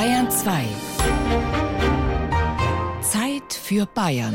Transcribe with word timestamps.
Bayern 0.00 0.30
2. 0.30 0.64
Zeit 3.02 3.52
für 3.52 3.84
Bayern. 3.84 4.34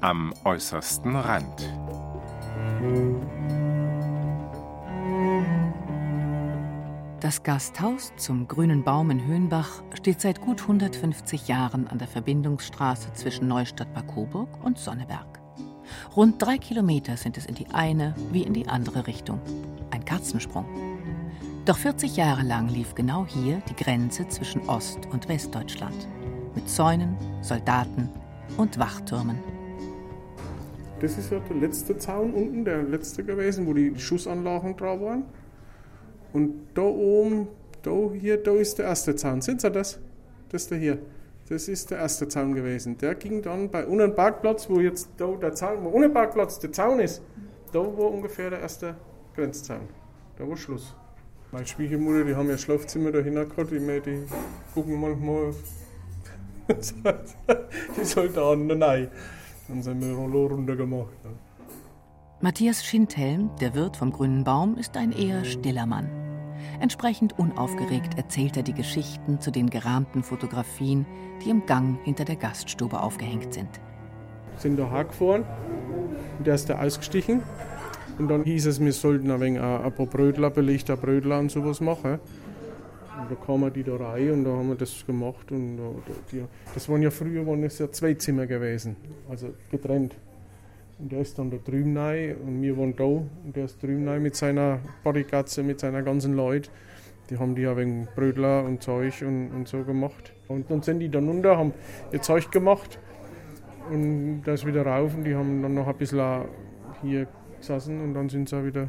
Am 0.00 0.32
äußersten 0.44 1.16
Rand. 1.16 1.68
Das 7.30 7.44
Gasthaus 7.44 8.12
zum 8.16 8.48
Grünen 8.48 8.82
Baum 8.82 9.12
in 9.12 9.24
Höhenbach 9.24 9.84
steht 9.94 10.20
seit 10.20 10.40
gut 10.40 10.62
150 10.62 11.46
Jahren 11.46 11.86
an 11.86 11.98
der 11.98 12.08
Verbindungsstraße 12.08 13.12
zwischen 13.12 13.46
Neustadt-Bad 13.46 14.08
Coburg 14.08 14.48
und 14.64 14.78
Sonneberg. 14.78 15.38
Rund 16.16 16.42
drei 16.42 16.58
Kilometer 16.58 17.16
sind 17.16 17.38
es 17.38 17.46
in 17.46 17.54
die 17.54 17.68
eine 17.72 18.16
wie 18.32 18.42
in 18.42 18.52
die 18.52 18.66
andere 18.66 19.06
Richtung. 19.06 19.40
Ein 19.92 20.04
Katzensprung. 20.04 20.64
Doch 21.66 21.78
40 21.78 22.16
Jahre 22.16 22.42
lang 22.42 22.68
lief 22.68 22.96
genau 22.96 23.24
hier 23.24 23.62
die 23.68 23.76
Grenze 23.76 24.26
zwischen 24.26 24.68
Ost- 24.68 25.06
und 25.12 25.28
Westdeutschland. 25.28 26.08
Mit 26.56 26.68
Zäunen, 26.68 27.16
Soldaten 27.42 28.08
und 28.56 28.76
Wachtürmen. 28.80 29.38
Das 31.00 31.16
ist 31.16 31.30
ja 31.30 31.38
der 31.38 31.58
letzte 31.58 31.96
Zaun 31.96 32.34
unten, 32.34 32.64
der 32.64 32.82
letzte 32.82 33.22
gewesen, 33.22 33.68
wo 33.68 33.72
die 33.72 33.96
Schussanlagen 33.96 34.76
drauf 34.76 35.00
waren. 35.00 35.26
Und 36.32 36.54
da 36.74 36.82
oben, 36.82 37.48
da 37.82 38.10
hier, 38.12 38.36
da 38.36 38.52
ist 38.52 38.78
der 38.78 38.86
erste 38.86 39.16
Zaun. 39.16 39.40
Sind 39.40 39.60
Sie 39.60 39.70
das? 39.70 39.98
Das 40.50 40.62
ist 40.62 40.70
der 40.70 40.78
hier. 40.78 40.98
Das 41.48 41.66
ist 41.66 41.90
der 41.90 41.98
erste 41.98 42.28
Zaun 42.28 42.54
gewesen. 42.54 42.96
Der 42.98 43.16
ging 43.16 43.42
dann 43.42 43.70
bei 43.70 43.84
unten 43.84 44.14
Parkplatz, 44.14 44.70
wo 44.70 44.78
jetzt 44.78 45.08
da 45.16 45.26
der 45.32 45.54
Zaun, 45.54 45.82
wo 45.82 45.88
unten 45.88 46.12
Parkplatz 46.12 46.60
der 46.60 46.70
Zaun 46.70 47.00
ist, 47.00 47.22
da 47.72 47.80
war 47.80 48.12
ungefähr 48.12 48.50
der 48.50 48.60
erste 48.60 48.94
Grenzzaun. 49.34 49.88
Da 50.36 50.48
war 50.48 50.56
Schluss. 50.56 50.94
Meine 51.50 51.66
Schwiegermutter, 51.66 52.24
die 52.24 52.36
haben 52.36 52.48
ja 52.48 52.56
Schlafzimmer 52.56 53.10
da 53.10 53.22
gehabt, 53.22 53.72
die, 53.72 53.78
die 53.78 54.22
gucken 54.72 55.00
manchmal 55.00 55.52
die 57.96 58.04
Soldaten 58.04 58.70
rein. 58.82 59.08
Dann 59.66 59.82
sind 59.82 60.00
wir 60.00 60.14
Rollo 60.14 60.46
runtergemacht. 60.46 61.14
Ja. 61.24 61.49
Matthias 62.42 62.86
Schindhelm, 62.86 63.50
der 63.60 63.74
Wirt 63.74 63.98
vom 63.98 64.12
Grünen 64.12 64.44
Baum, 64.44 64.78
ist 64.78 64.96
ein 64.96 65.12
eher 65.12 65.44
stiller 65.44 65.84
Mann. 65.84 66.08
Entsprechend 66.80 67.38
unaufgeregt 67.38 68.16
erzählt 68.16 68.56
er 68.56 68.62
die 68.62 68.72
Geschichten 68.72 69.40
zu 69.40 69.50
den 69.50 69.68
gerahmten 69.68 70.22
Fotografien, 70.22 71.04
die 71.44 71.50
im 71.50 71.66
Gang 71.66 72.02
hinter 72.02 72.24
der 72.24 72.36
Gaststube 72.36 72.98
aufgehängt 72.98 73.52
sind. 73.52 73.68
Sind 74.56 74.78
da 74.78 74.90
hergefahren 74.90 75.44
und 76.38 76.46
der 76.46 76.54
ist 76.54 76.70
da 76.70 76.80
ausgestichen. 76.80 77.42
Und 78.18 78.28
dann 78.28 78.44
hieß 78.44 78.68
es, 78.68 78.80
wir 78.80 78.92
sollten 78.94 79.30
ein, 79.30 79.40
wenig 79.40 79.60
ein 79.60 79.92
paar 79.92 80.06
Brötler, 80.06 80.48
belegter 80.48 80.96
Brötler 80.96 81.40
und 81.40 81.50
sowas 81.50 81.82
machen. 81.82 82.20
Und 83.20 83.30
da 83.30 83.34
kamen 83.34 83.70
die 83.70 83.84
da 83.84 83.96
rein 83.96 84.30
und 84.30 84.44
da 84.44 84.52
haben 84.52 84.68
wir 84.68 84.76
das 84.76 85.04
gemacht. 85.04 85.52
Und 85.52 85.78
die, 86.32 86.42
das 86.72 86.88
waren 86.88 87.02
ja 87.02 87.10
früher 87.10 87.46
waren 87.46 87.62
es 87.64 87.78
ja 87.78 87.92
zwei 87.92 88.14
Zimmer 88.14 88.46
gewesen, 88.46 88.96
also 89.28 89.52
getrennt. 89.70 90.16
Und 91.00 91.10
der 91.12 91.20
ist 91.20 91.38
dann 91.38 91.50
da 91.50 91.56
drüben 91.56 91.96
rein 91.96 92.36
und 92.36 92.60
wir 92.60 92.76
waren 92.76 92.94
da 92.94 93.04
und 93.04 93.52
der 93.54 93.64
ist 93.64 93.82
drüben 93.82 94.06
rein 94.06 94.22
mit 94.22 94.36
seiner 94.36 94.80
Bodygatze, 95.02 95.62
mit 95.62 95.80
seiner 95.80 96.02
ganzen 96.02 96.34
Leute. 96.34 96.70
Die 97.30 97.38
haben 97.38 97.54
die 97.54 97.62
ja 97.62 97.76
wegen 97.76 98.06
Brötler 98.14 98.64
und 98.64 98.82
Zeug 98.82 99.22
und, 99.22 99.50
und 99.50 99.68
so 99.68 99.82
gemacht. 99.84 100.34
Und 100.48 100.70
dann 100.70 100.82
sind 100.82 101.00
die 101.00 101.08
dann 101.08 101.28
runter, 101.28 101.56
haben 101.56 101.72
ihr 102.12 102.20
Zeug 102.20 102.50
gemacht 102.50 102.98
und 103.90 104.42
da 104.42 104.52
ist 104.52 104.66
wieder 104.66 104.84
rauf 104.84 105.14
und 105.14 105.24
die 105.24 105.34
haben 105.34 105.62
dann 105.62 105.74
noch 105.74 105.86
ein 105.86 105.96
bisschen 105.96 106.44
hier 107.02 107.26
gesessen 107.58 108.00
und 108.02 108.14
dann 108.14 108.28
sind 108.28 108.48
sie 108.48 108.56
auch 108.56 108.64
wieder 108.64 108.88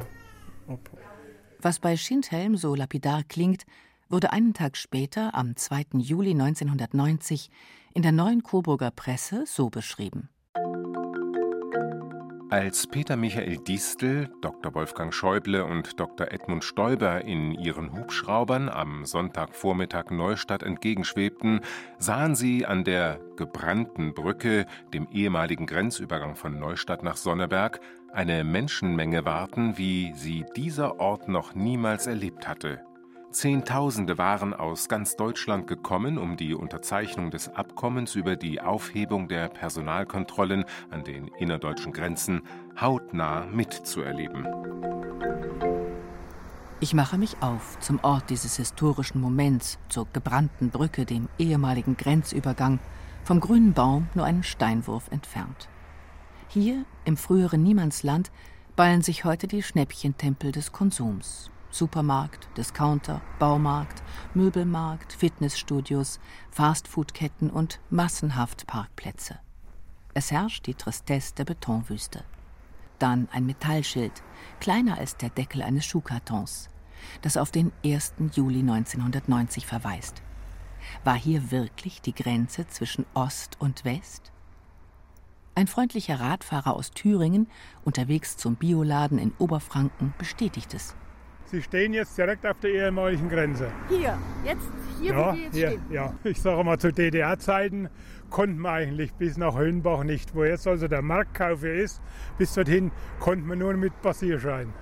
ab. 0.68 0.90
Was 1.60 1.78
bei 1.78 1.96
Schindhelm 1.96 2.56
so 2.56 2.74
lapidar 2.74 3.22
klingt, 3.28 3.64
wurde 4.08 4.32
einen 4.32 4.52
Tag 4.52 4.76
später, 4.76 5.34
am 5.34 5.56
2. 5.56 5.84
Juli 5.94 6.32
1990, 6.32 7.50
in 7.94 8.02
der 8.02 8.12
neuen 8.12 8.42
Coburger 8.42 8.90
Presse 8.90 9.44
so 9.46 9.70
beschrieben. 9.70 10.28
Als 12.52 12.86
Peter 12.86 13.16
Michael 13.16 13.56
Distel, 13.56 14.28
Dr. 14.42 14.74
Wolfgang 14.74 15.14
Schäuble 15.14 15.64
und 15.64 15.98
Dr. 15.98 16.30
Edmund 16.32 16.64
Stoiber 16.64 17.24
in 17.24 17.52
ihren 17.52 17.94
Hubschraubern 17.94 18.68
am 18.68 19.06
Sonntagvormittag 19.06 20.10
Neustadt 20.10 20.62
entgegenschwebten, 20.62 21.62
sahen 21.96 22.34
sie 22.34 22.66
an 22.66 22.84
der 22.84 23.20
gebrannten 23.38 24.12
Brücke, 24.12 24.66
dem 24.92 25.08
ehemaligen 25.10 25.64
Grenzübergang 25.64 26.36
von 26.36 26.58
Neustadt 26.58 27.02
nach 27.02 27.16
Sonneberg, 27.16 27.80
eine 28.12 28.44
Menschenmenge 28.44 29.24
warten, 29.24 29.78
wie 29.78 30.12
sie 30.14 30.44
dieser 30.54 31.00
Ort 31.00 31.28
noch 31.28 31.54
niemals 31.54 32.06
erlebt 32.06 32.46
hatte. 32.46 32.82
Zehntausende 33.32 34.18
waren 34.18 34.54
aus 34.54 34.88
ganz 34.88 35.16
Deutschland 35.16 35.66
gekommen, 35.66 36.18
um 36.18 36.36
die 36.36 36.54
Unterzeichnung 36.54 37.30
des 37.30 37.48
Abkommens 37.48 38.14
über 38.14 38.36
die 38.36 38.60
Aufhebung 38.60 39.28
der 39.28 39.48
Personalkontrollen 39.48 40.64
an 40.90 41.04
den 41.04 41.28
innerdeutschen 41.38 41.92
Grenzen 41.92 42.42
hautnah 42.80 43.46
mitzuerleben. 43.46 44.46
Ich 46.80 46.94
mache 46.94 47.16
mich 47.16 47.36
auf 47.40 47.78
zum 47.78 48.00
Ort 48.02 48.28
dieses 48.28 48.56
historischen 48.56 49.20
Moments, 49.20 49.78
zur 49.88 50.08
gebrannten 50.12 50.70
Brücke, 50.70 51.06
dem 51.06 51.28
ehemaligen 51.38 51.96
Grenzübergang, 51.96 52.80
vom 53.22 53.38
grünen 53.38 53.72
Baum 53.72 54.08
nur 54.14 54.24
einen 54.24 54.42
Steinwurf 54.42 55.10
entfernt. 55.10 55.68
Hier, 56.48 56.84
im 57.04 57.16
früheren 57.16 57.62
Niemandsland, 57.62 58.32
ballen 58.74 59.02
sich 59.02 59.24
heute 59.24 59.46
die 59.46 59.62
Schnäppchentempel 59.62 60.50
des 60.50 60.72
Konsums. 60.72 61.51
Supermarkt, 61.72 62.48
Discounter, 62.56 63.22
Baumarkt, 63.38 64.02
Möbelmarkt, 64.34 65.14
Fitnessstudios, 65.14 66.20
Fastfoodketten 66.50 67.50
und 67.50 67.80
massenhaft 67.88 68.66
Parkplätze. 68.66 69.40
Es 70.12 70.30
herrscht 70.30 70.66
die 70.66 70.74
Tristesse 70.74 71.34
der 71.34 71.46
Betonwüste. 71.46 72.24
Dann 72.98 73.26
ein 73.32 73.46
Metallschild, 73.46 74.22
kleiner 74.60 74.98
als 74.98 75.16
der 75.16 75.30
Deckel 75.30 75.62
eines 75.62 75.86
Schuhkartons, 75.86 76.68
das 77.22 77.38
auf 77.38 77.50
den 77.50 77.72
1. 77.84 78.14
Juli 78.34 78.60
1990 78.60 79.66
verweist. 79.66 80.22
War 81.04 81.16
hier 81.16 81.50
wirklich 81.50 82.02
die 82.02 82.14
Grenze 82.14 82.66
zwischen 82.66 83.06
Ost 83.14 83.56
und 83.60 83.86
West? 83.86 84.30
Ein 85.54 85.66
freundlicher 85.66 86.20
Radfahrer 86.20 86.74
aus 86.74 86.90
Thüringen, 86.90 87.46
unterwegs 87.84 88.36
zum 88.36 88.56
Bioladen 88.56 89.18
in 89.18 89.32
Oberfranken, 89.38 90.12
bestätigt 90.18 90.74
es. 90.74 90.94
Sie 91.52 91.60
stehen 91.60 91.92
jetzt 91.92 92.16
direkt 92.16 92.46
auf 92.46 92.58
der 92.60 92.70
ehemaligen 92.70 93.28
Grenze. 93.28 93.70
Hier, 93.90 94.18
jetzt, 94.42 94.72
hier, 94.98 95.12
ja, 95.12 95.18
wo 95.18 95.36
wir 95.36 95.42
jetzt 95.42 95.54
hier, 95.54 95.68
stehen. 95.68 95.82
Ja, 95.90 96.14
ich 96.24 96.40
sage 96.40 96.64
mal, 96.64 96.78
zu 96.78 96.90
DDR-Zeiten 96.90 97.90
konnten 98.30 98.58
wir 98.62 98.70
eigentlich 98.70 99.12
bis 99.12 99.36
nach 99.36 99.54
Höhenbach 99.54 100.02
nicht. 100.02 100.34
Wo 100.34 100.44
jetzt 100.44 100.66
also 100.66 100.88
der 100.88 101.02
Marktkauf 101.02 101.60
hier 101.60 101.74
ist, 101.74 102.00
bis 102.38 102.54
dorthin 102.54 102.90
konnten 103.20 103.46
wir 103.48 103.56
nur 103.56 103.74
mit 103.74 103.92
Passierschein. 104.00 104.72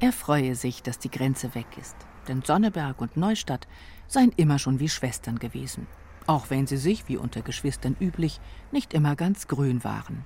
Er 0.00 0.12
freue 0.12 0.54
sich, 0.54 0.82
dass 0.82 0.98
die 0.98 1.10
Grenze 1.10 1.54
weg 1.54 1.66
ist. 1.78 1.96
Denn 2.26 2.40
Sonneberg 2.40 2.98
und 2.98 3.18
Neustadt 3.18 3.68
seien 4.06 4.32
immer 4.38 4.58
schon 4.58 4.80
wie 4.80 4.88
Schwestern 4.88 5.38
gewesen. 5.38 5.86
Auch 6.26 6.48
wenn 6.48 6.66
sie 6.66 6.78
sich, 6.78 7.06
wie 7.06 7.18
unter 7.18 7.42
Geschwistern 7.42 7.96
üblich, 8.00 8.40
nicht 8.72 8.94
immer 8.94 9.14
ganz 9.14 9.46
grün 9.46 9.84
waren. 9.84 10.24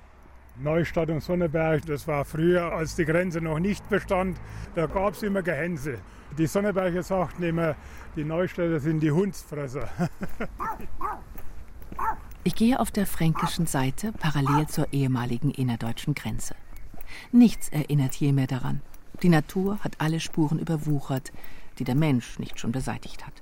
Neustadt 0.57 1.09
und 1.09 1.21
Sonneberg, 1.21 1.85
das 1.85 2.07
war 2.07 2.23
früher, 2.23 2.71
als 2.71 2.95
die 2.95 3.05
Grenze 3.05 3.41
noch 3.41 3.59
nicht 3.59 3.87
bestand, 3.89 4.39
da 4.73 4.85
gab 4.85 5.13
es 5.13 5.23
immer 5.23 5.41
Gehänse. 5.41 5.99
Die 6.37 6.47
Sonneberger 6.47 7.03
sagten 7.03 7.43
immer, 7.43 7.75
die 8.15 8.23
Neustädter 8.23 8.79
sind 8.79 9.01
die 9.01 9.11
Hundsfresser. 9.11 9.89
Ich 12.47 12.53
gehe 12.53 12.79
auf 12.79 12.91
der 12.91 13.07
fränkischen 13.07 13.65
Seite 13.65 14.11
parallel 14.11 14.67
zur 14.67 14.93
ehemaligen 14.93 15.49
innerdeutschen 15.49 16.13
Grenze. 16.13 16.53
Nichts 17.31 17.69
erinnert 17.69 18.13
hier 18.13 18.33
mehr 18.33 18.45
daran. 18.45 18.81
Die 19.23 19.29
Natur 19.29 19.79
hat 19.79 19.99
alle 19.99 20.19
Spuren 20.19 20.59
überwuchert, 20.59 21.31
die 21.79 21.85
der 21.85 21.95
Mensch 21.95 22.37
nicht 22.37 22.59
schon 22.59 22.71
beseitigt 22.71 23.25
hat. 23.25 23.41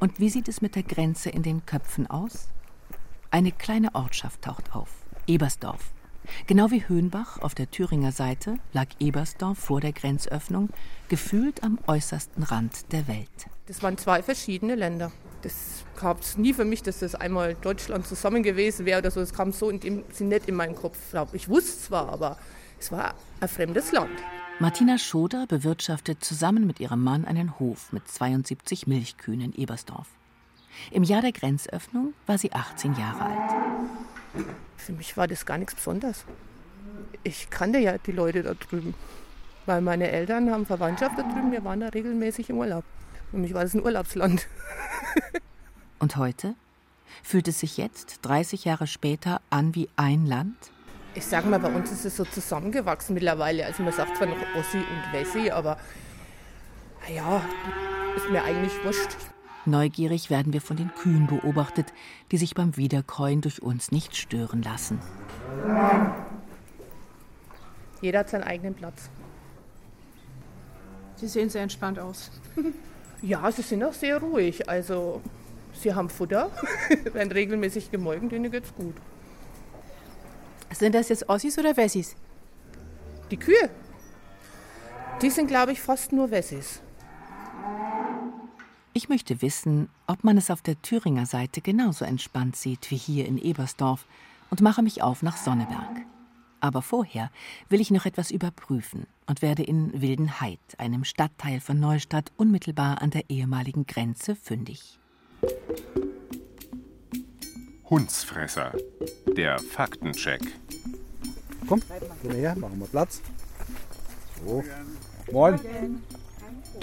Und 0.00 0.20
wie 0.20 0.28
sieht 0.28 0.48
es 0.48 0.60
mit 0.60 0.74
der 0.74 0.82
Grenze 0.82 1.30
in 1.30 1.42
den 1.42 1.64
Köpfen 1.64 2.06
aus? 2.06 2.48
Eine 3.30 3.52
kleine 3.52 3.94
Ortschaft 3.94 4.42
taucht 4.42 4.74
auf, 4.74 4.90
Ebersdorf. 5.26 5.94
Genau 6.46 6.70
wie 6.70 6.86
Höhenbach 6.86 7.38
auf 7.40 7.54
der 7.54 7.70
Thüringer 7.70 8.12
Seite 8.12 8.58
lag 8.72 8.86
Ebersdorf 8.98 9.58
vor 9.58 9.80
der 9.80 9.92
Grenzöffnung, 9.92 10.70
gefühlt 11.08 11.62
am 11.62 11.78
äußersten 11.86 12.42
Rand 12.42 12.92
der 12.92 13.08
Welt. 13.08 13.28
Das 13.66 13.82
waren 13.82 13.96
zwei 13.96 14.22
verschiedene 14.22 14.74
Länder. 14.74 15.10
Das 15.42 15.84
gab 15.98 16.20
es 16.20 16.36
nie 16.36 16.54
für 16.54 16.64
mich, 16.64 16.82
dass 16.82 17.00
das 17.00 17.14
einmal 17.14 17.54
Deutschland 17.54 18.06
zusammen 18.06 18.42
gewesen 18.42 18.86
wäre 18.86 19.00
oder 19.00 19.10
so. 19.10 19.20
Das 19.20 19.32
kam 19.32 19.52
so 19.52 19.68
in 19.70 19.80
dem 19.80 20.04
Sinn 20.10 20.28
nicht 20.28 20.48
in 20.48 20.54
meinen 20.54 20.74
Kopf. 20.74 20.98
Ich 21.32 21.48
wusste 21.48 21.80
zwar, 21.80 22.08
aber 22.08 22.38
es 22.78 22.90
war 22.90 23.14
ein 23.40 23.48
fremdes 23.48 23.92
Land. 23.92 24.10
Martina 24.60 24.98
Schoder 24.98 25.46
bewirtschaftet 25.46 26.22
zusammen 26.22 26.66
mit 26.66 26.80
ihrem 26.80 27.02
Mann 27.02 27.24
einen 27.24 27.58
Hof 27.58 27.92
mit 27.92 28.06
72 28.06 28.86
Milchkühen 28.86 29.40
in 29.40 29.52
Ebersdorf. 29.52 30.08
Im 30.90 31.02
Jahr 31.02 31.22
der 31.22 31.32
Grenzöffnung 31.32 32.14
war 32.26 32.38
sie 32.38 32.52
18 32.52 32.94
Jahre 32.94 33.24
alt. 33.24 34.03
Für 34.76 34.92
mich 34.92 35.16
war 35.16 35.26
das 35.26 35.46
gar 35.46 35.58
nichts 35.58 35.74
Besonderes. 35.74 36.24
Ich 37.22 37.50
kannte 37.50 37.78
ja 37.78 37.98
die 37.98 38.12
Leute 38.12 38.42
da 38.42 38.54
drüben, 38.54 38.94
weil 39.66 39.80
meine 39.80 40.10
Eltern 40.10 40.50
haben 40.50 40.66
Verwandtschaft 40.66 41.18
da 41.18 41.22
drüben, 41.22 41.52
wir 41.52 41.64
waren 41.64 41.80
da 41.80 41.88
regelmäßig 41.88 42.50
im 42.50 42.58
Urlaub. 42.58 42.84
Für 43.30 43.38
mich 43.38 43.54
war 43.54 43.62
das 43.62 43.74
ein 43.74 43.82
Urlaubsland. 43.82 44.46
Und 45.98 46.16
heute? 46.16 46.54
Fühlt 47.22 47.48
es 47.48 47.60
sich 47.60 47.78
jetzt, 47.78 48.18
30 48.22 48.64
Jahre 48.64 48.86
später, 48.86 49.40
an 49.50 49.74
wie 49.74 49.88
ein 49.96 50.26
Land? 50.26 50.56
Ich 51.14 51.24
sage 51.24 51.48
mal, 51.48 51.60
bei 51.60 51.72
uns 51.72 51.92
ist 51.92 52.04
es 52.04 52.16
so 52.16 52.24
zusammengewachsen 52.24 53.14
mittlerweile. 53.14 53.64
Also 53.64 53.82
man 53.82 53.92
sagt 53.92 54.16
zwar 54.16 54.26
noch 54.26 54.36
Ossi 54.56 54.78
und 54.78 55.12
Wessi, 55.12 55.50
aber 55.50 55.78
ja, 57.14 57.40
ist 58.16 58.30
mir 58.30 58.42
eigentlich 58.42 58.72
wurscht. 58.84 59.16
Neugierig 59.66 60.28
werden 60.28 60.52
wir 60.52 60.60
von 60.60 60.76
den 60.76 60.92
Kühen 60.94 61.26
beobachtet, 61.26 61.92
die 62.30 62.36
sich 62.36 62.54
beim 62.54 62.76
Wiederkäuen 62.76 63.40
durch 63.40 63.62
uns 63.62 63.92
nicht 63.92 64.14
stören 64.16 64.62
lassen. 64.62 65.00
Jeder 68.02 68.18
hat 68.18 68.28
seinen 68.28 68.44
eigenen 68.44 68.74
Platz. 68.74 69.08
Sie 71.16 71.28
sehen 71.28 71.48
sehr 71.48 71.62
entspannt 71.62 71.98
aus. 71.98 72.30
ja, 73.22 73.50
sie 73.50 73.62
sind 73.62 73.82
auch 73.82 73.94
sehr 73.94 74.18
ruhig. 74.18 74.68
Also, 74.68 75.22
sie 75.72 75.94
haben 75.94 76.10
Futter, 76.10 76.50
werden 77.12 77.32
regelmäßig 77.32 77.90
gemolken, 77.90 78.28
denen 78.28 78.50
geht's 78.50 78.74
gut. 78.74 78.94
Sind 80.70 80.94
das 80.94 81.08
jetzt 81.08 81.28
Ossis 81.28 81.58
oder 81.58 81.76
Wessis? 81.76 82.16
Die 83.30 83.38
Kühe? 83.38 83.70
Die 85.22 85.30
sind, 85.30 85.46
glaube 85.46 85.72
ich, 85.72 85.80
fast 85.80 86.12
nur 86.12 86.30
Wessis. 86.30 86.82
Ich 88.96 89.08
möchte 89.08 89.42
wissen, 89.42 89.88
ob 90.06 90.22
man 90.22 90.38
es 90.38 90.52
auf 90.52 90.62
der 90.62 90.80
Thüringer 90.80 91.26
Seite 91.26 91.60
genauso 91.60 92.04
entspannt 92.04 92.54
sieht 92.54 92.92
wie 92.92 92.96
hier 92.96 93.26
in 93.26 93.38
Ebersdorf 93.38 94.06
und 94.50 94.60
mache 94.60 94.82
mich 94.84 95.02
auf 95.02 95.20
nach 95.20 95.36
Sonneberg. 95.36 96.02
Aber 96.60 96.80
vorher 96.80 97.32
will 97.68 97.80
ich 97.80 97.90
noch 97.90 98.06
etwas 98.06 98.30
überprüfen 98.30 99.08
und 99.26 99.42
werde 99.42 99.64
in 99.64 100.00
Wildenheid, 100.00 100.60
einem 100.78 101.02
Stadtteil 101.02 101.58
von 101.58 101.80
Neustadt, 101.80 102.30
unmittelbar 102.36 103.02
an 103.02 103.10
der 103.10 103.28
ehemaligen 103.28 103.84
Grenze, 103.84 104.36
fündig. 104.36 105.00
Hundsfresser. 107.90 108.76
Der 109.36 109.58
Faktencheck. 109.58 110.40
Komm, 111.66 111.82
geh 112.22 112.28
mal 112.28 112.36
her, 112.36 112.56
machen 112.56 112.78
wir 112.78 112.86
Platz. 112.86 113.22
So. 114.46 114.62
Moin. 115.32 115.58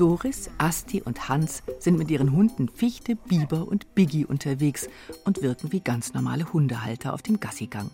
Doris, 0.02 0.50
Asti 0.58 1.04
und 1.04 1.30
Hans 1.30 1.62
sind 1.78 1.96
mit 1.96 2.10
ihren 2.10 2.32
Hunden 2.32 2.70
Fichte, 2.70 3.16
Biber 3.16 3.68
und 3.68 3.94
Biggie 3.94 4.26
unterwegs 4.26 4.90
und 5.26 5.44
wirken 5.44 5.72
wie 5.72 5.80
ganz 5.80 6.16
normale 6.16 6.52
Hundehalter 6.52 7.14
auf 7.14 7.22
dem 7.22 7.40
Gassigang. 7.40 7.92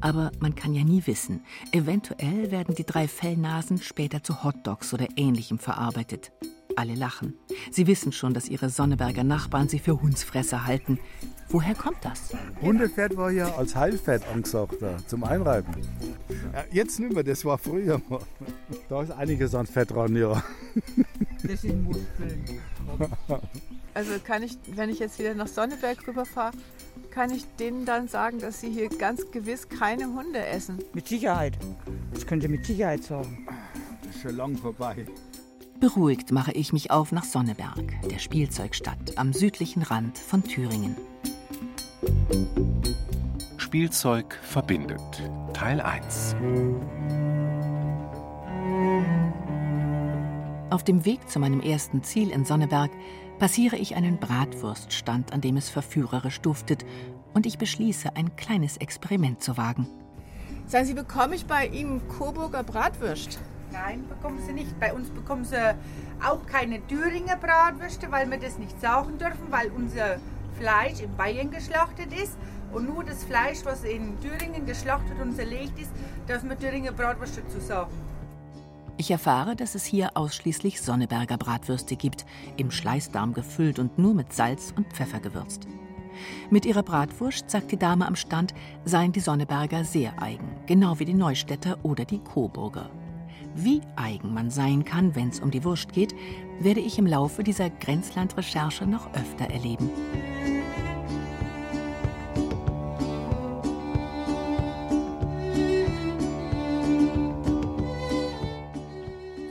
Aber 0.00 0.32
man 0.40 0.54
kann 0.54 0.72
ja 0.72 0.82
nie 0.82 1.02
wissen. 1.04 1.44
Eventuell 1.72 2.50
werden 2.50 2.74
die 2.74 2.86
drei 2.86 3.06
Fellnasen 3.06 3.82
später 3.82 4.22
zu 4.22 4.44
Hotdogs 4.44 4.94
oder 4.94 5.08
ähnlichem 5.16 5.58
verarbeitet. 5.58 6.32
Alle 6.76 6.94
lachen. 6.94 7.34
Sie 7.70 7.86
wissen 7.86 8.12
schon, 8.12 8.32
dass 8.32 8.48
ihre 8.48 8.70
Sonneberger 8.70 9.22
Nachbarn 9.22 9.68
sie 9.68 9.78
für 9.78 10.00
Hundsfresser 10.00 10.64
halten. 10.64 10.98
Woher 11.50 11.74
kommt 11.74 12.02
das? 12.02 12.30
Hundefett 12.62 13.14
war 13.18 13.30
ja 13.30 13.54
als 13.56 13.76
Heilfett 13.76 14.26
angesagt 14.32 14.76
zum 15.06 15.24
Einreiben. 15.24 15.74
Ja, 16.54 16.64
jetzt 16.72 16.98
nicht 16.98 17.12
mehr, 17.12 17.24
das 17.24 17.44
war 17.44 17.58
früher 17.58 18.00
mal. 18.08 18.20
Da 18.90 19.02
ist 19.02 19.12
einiges 19.12 19.54
an 19.54 19.66
Fett 19.66 19.92
dran, 19.92 20.16
ja. 20.16 20.42
Das 21.44 21.62
sind 21.62 21.84
Muskeln. 21.84 22.44
Also 23.92 24.12
kann 24.24 24.44
ich, 24.44 24.56
wenn 24.76 24.88
ich 24.88 25.00
jetzt 25.00 25.18
wieder 25.18 25.34
nach 25.34 25.48
Sonneberg 25.48 26.06
rüberfahre, 26.06 26.56
kann 27.10 27.32
ich 27.32 27.44
denen 27.58 27.84
dann 27.84 28.06
sagen, 28.06 28.38
dass 28.38 28.60
sie 28.60 28.70
hier 28.70 28.88
ganz 28.88 29.32
gewiss 29.32 29.68
keine 29.68 30.06
Hunde 30.06 30.46
essen? 30.46 30.78
Mit 30.94 31.08
Sicherheit. 31.08 31.58
Das 32.14 32.24
könnt 32.24 32.44
ihr 32.44 32.48
mit 32.48 32.64
Sicherheit 32.64 33.02
sagen. 33.02 33.48
Das 34.04 34.14
ist 34.14 34.22
schon 34.22 34.36
lang 34.36 34.56
vorbei. 34.56 35.06
Beruhigt 35.80 36.30
mache 36.30 36.52
ich 36.52 36.72
mich 36.72 36.92
auf 36.92 37.10
nach 37.10 37.24
Sonneberg, 37.24 37.82
der 38.08 38.20
Spielzeugstadt 38.20 39.18
am 39.18 39.32
südlichen 39.32 39.82
Rand 39.82 40.18
von 40.18 40.44
Thüringen. 40.44 40.94
Spielzeug 43.56 44.38
verbindet. 44.42 45.00
Teil 45.52 45.80
1. 45.80 46.36
Auf 50.70 50.84
dem 50.84 51.04
Weg 51.04 51.28
zu 51.28 51.40
meinem 51.40 51.60
ersten 51.60 52.04
Ziel 52.04 52.30
in 52.30 52.44
Sonneberg 52.44 52.92
passiere 53.40 53.74
ich 53.74 53.96
einen 53.96 54.18
Bratwurststand, 54.18 55.32
an 55.32 55.40
dem 55.40 55.56
es 55.56 55.68
verführerisch 55.68 56.40
duftet, 56.40 56.86
und 57.34 57.44
ich 57.44 57.58
beschließe, 57.58 58.14
ein 58.14 58.36
kleines 58.36 58.76
Experiment 58.76 59.42
zu 59.42 59.56
wagen. 59.56 59.88
Sagen 60.66 60.86
Sie, 60.86 60.94
bekomme 60.94 61.34
ich 61.34 61.46
bei 61.46 61.66
Ihnen 61.66 62.06
Coburger 62.06 62.62
Bratwürst? 62.62 63.40
Nein, 63.72 64.04
bekommen 64.08 64.38
Sie 64.46 64.52
nicht. 64.52 64.78
Bei 64.78 64.94
uns 64.94 65.10
bekommen 65.10 65.44
Sie 65.44 65.56
auch 66.24 66.46
keine 66.46 66.86
Thüringer 66.86 67.36
Bratwürste, 67.36 68.10
weil 68.12 68.30
wir 68.30 68.38
das 68.38 68.58
nicht 68.58 68.80
saugen 68.80 69.18
dürfen, 69.18 69.50
weil 69.50 69.70
unser 69.70 70.18
Fleisch 70.56 71.00
in 71.00 71.16
Bayern 71.16 71.50
geschlachtet 71.50 72.12
ist. 72.12 72.36
Und 72.72 72.86
nur 72.86 73.02
das 73.02 73.24
Fleisch, 73.24 73.64
was 73.64 73.82
in 73.82 74.20
Thüringen 74.20 74.66
geschlachtet 74.66 75.20
und 75.20 75.34
zerlegt 75.34 75.80
ist, 75.80 75.90
dürfen 76.28 76.48
wir 76.48 76.58
Thüringer 76.58 76.92
Bratwürste 76.92 77.46
zu 77.48 77.60
sagen. 77.60 77.90
Ich 79.00 79.10
erfahre, 79.10 79.56
dass 79.56 79.74
es 79.74 79.86
hier 79.86 80.14
ausschließlich 80.14 80.82
Sonneberger 80.82 81.38
Bratwürste 81.38 81.96
gibt, 81.96 82.26
im 82.58 82.70
Schleißdarm 82.70 83.32
gefüllt 83.32 83.78
und 83.78 83.98
nur 83.98 84.12
mit 84.12 84.34
Salz 84.34 84.74
und 84.76 84.92
Pfeffer 84.92 85.20
gewürzt. 85.20 85.66
Mit 86.50 86.66
ihrer 86.66 86.82
Bratwurst, 86.82 87.48
sagt 87.48 87.72
die 87.72 87.78
Dame 87.78 88.06
am 88.06 88.14
Stand, 88.14 88.52
seien 88.84 89.12
die 89.12 89.20
Sonneberger 89.20 89.84
sehr 89.84 90.22
eigen, 90.22 90.54
genau 90.66 90.98
wie 90.98 91.06
die 91.06 91.14
Neustädter 91.14 91.78
oder 91.82 92.04
die 92.04 92.18
Coburger. 92.18 92.90
Wie 93.54 93.80
eigen 93.96 94.34
man 94.34 94.50
sein 94.50 94.84
kann, 94.84 95.14
wenn 95.14 95.30
es 95.30 95.40
um 95.40 95.50
die 95.50 95.64
Wurst 95.64 95.94
geht, 95.94 96.14
werde 96.60 96.80
ich 96.80 96.98
im 96.98 97.06
Laufe 97.06 97.42
dieser 97.42 97.70
Grenzlandrecherche 97.70 98.84
noch 98.84 99.06
öfter 99.14 99.46
erleben. 99.46 99.88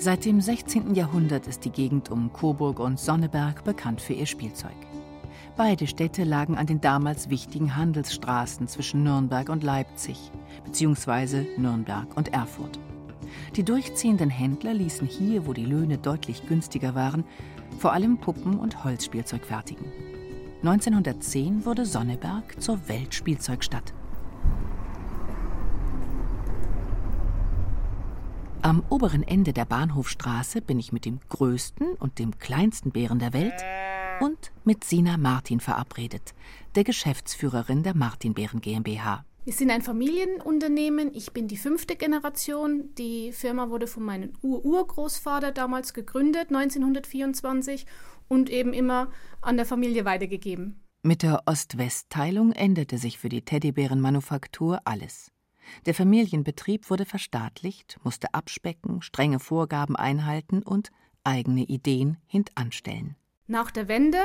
Seit 0.10 0.26
dem 0.26 0.42
16. 0.42 0.96
Jahrhundert 0.96 1.46
ist 1.46 1.66
die 1.66 1.70
Gegend 1.70 2.10
um 2.10 2.34
Coburg 2.34 2.80
und 2.80 3.00
Sonneberg 3.00 3.64
bekannt 3.64 4.02
für 4.02 4.14
ihr 4.14 4.26
Spielzeug. 4.26 4.74
Beide 5.56 5.86
Städte 5.86 6.24
lagen 6.24 6.58
an 6.58 6.66
den 6.66 6.82
damals 6.82 7.30
wichtigen 7.30 7.76
Handelsstraßen 7.76 8.68
zwischen 8.68 9.04
Nürnberg 9.04 9.50
und 9.50 9.64
Leipzig, 9.64 10.32
beziehungsweise 10.66 11.46
Nürnberg 11.58 12.18
und 12.18 12.34
Erfurt. 12.34 12.80
Die 13.56 13.62
durchziehenden 13.62 14.32
Händler 14.32 14.74
ließen 14.74 15.06
hier, 15.06 15.46
wo 15.46 15.54
die 15.54 15.66
Löhne 15.66 16.00
deutlich 16.00 16.48
günstiger 16.48 16.96
waren, 16.96 17.24
vor 17.78 17.94
allem 17.94 18.18
Puppen 18.18 18.58
und 18.58 18.84
Holzspielzeug 18.84 19.46
fertigen. 19.46 19.86
1910 20.64 21.68
wurde 21.68 21.86
Sonneberg 21.86 22.60
zur 22.60 22.80
Weltspielzeugstadt. 22.90 23.94
Am 28.62 28.84
oberen 28.90 29.24
Ende 29.24 29.54
der 29.54 29.64
Bahnhofstraße 29.64 30.62
bin 30.62 30.80
ich 30.80 30.92
mit 30.92 31.06
dem 31.06 31.22
größten 31.30 31.94
und 31.94 32.20
dem 32.20 32.38
kleinsten 32.40 32.92
Bären 32.92 33.18
der 33.18 33.32
Welt 33.32 33.54
und 34.20 34.52
mit 34.66 34.84
Sina 34.84 35.16
Martin 35.16 35.62
verabredet, 35.62 36.34
der 36.76 36.84
Geschäftsführerin 36.84 37.84
der 37.84 37.96
Martin 37.96 38.34
Bären 38.34 38.60
GmbH. 38.60 39.24
Wir 39.46 39.54
sind 39.54 39.72
ein 39.72 39.82
Familienunternehmen. 39.82 41.14
Ich 41.14 41.32
bin 41.32 41.48
die 41.48 41.56
fünfte 41.56 41.96
Generation. 41.96 42.94
Die 42.98 43.32
Firma 43.32 43.70
wurde 43.70 43.88
von 43.88 44.04
meinem 44.04 44.34
Ur-Urgroßvater 44.42 45.54
damals 45.54 45.94
gegründet, 45.94 46.50
1924, 46.54 47.86
und 48.28 48.50
eben 48.50 48.74
immer 48.74 49.10
an 49.40 49.56
der 49.56 49.66
Familie 49.66 50.04
weitergegeben. 50.04 50.82
Mit 51.02 51.24
der 51.24 51.44
Ost-West-Teilung 51.46 52.52
änderte 52.52 52.98
sich 52.98 53.20
für 53.20 53.30
die 53.30 53.42
Teddybärenmanufaktur 53.42 54.82
alles. 54.84 55.32
Der 55.86 55.94
Familienbetrieb 55.94 56.90
wurde 56.90 57.06
verstaatlicht, 57.06 57.98
musste 58.04 58.34
abspecken, 58.34 59.02
strenge 59.02 59.40
Vorgaben 59.40 59.96
einhalten 59.96 60.64
und 60.64 60.92
eigene 61.24 61.64
Ideen 61.64 62.18
hintanstellen. 62.28 63.16
Nach 63.48 63.72
der 63.72 63.88
Wende 63.88 64.20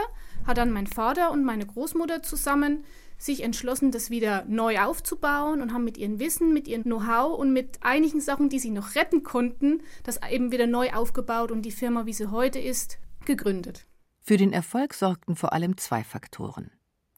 hat 0.47 0.59
dann 0.59 0.71
mein 0.71 0.87
Vater 0.87 1.31
und 1.31 1.45
meine 1.45 1.65
Großmutter 1.65 2.23
zusammen 2.23 2.85
sich 3.17 3.43
entschlossen, 3.43 3.91
das 3.91 4.11
wieder 4.11 4.45
neu 4.47 4.81
aufzubauen 4.81 5.63
und 5.63 5.73
haben 5.73 5.85
mit 5.85 5.97
ihrem 5.97 6.19
Wissen, 6.19 6.53
mit 6.53 6.69
ihrem 6.69 6.83
Know-how 6.83 7.39
und 7.39 7.53
mit 7.53 7.79
einigen 7.83 8.21
Sachen, 8.21 8.51
die 8.51 8.59
sie 8.59 8.71
noch 8.71 8.95
retten 8.97 9.23
konnten, 9.23 9.83
das 10.03 10.21
eben 10.31 10.53
wieder 10.53 10.67
neu 10.67 10.93
aufgebaut 10.93 11.51
und 11.51 11.63
die 11.63 11.71
Firma, 11.71 12.05
wie 12.05 12.13
sie 12.13 12.31
heute 12.31 12.59
ist, 12.59 12.99
gegründet. 13.25 13.87
Für 14.21 14.37
den 14.37 14.53
Erfolg 14.53 14.93
sorgten 14.95 15.37
vor 15.37 15.53
allem 15.53 15.77
zwei 15.79 16.05
Faktoren. 16.05 16.71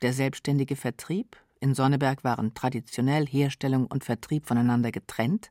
Der 0.03 0.13
selbstständige 0.13 0.77
Vertrieb 0.77 1.37
in 1.61 1.75
Sonneberg 1.75 2.25
waren 2.25 2.55
traditionell 2.55 3.27
Herstellung 3.27 3.87
und 3.87 4.05
Vertrieb 4.05 4.47
voneinander 4.47 4.93
getrennt 4.93 5.51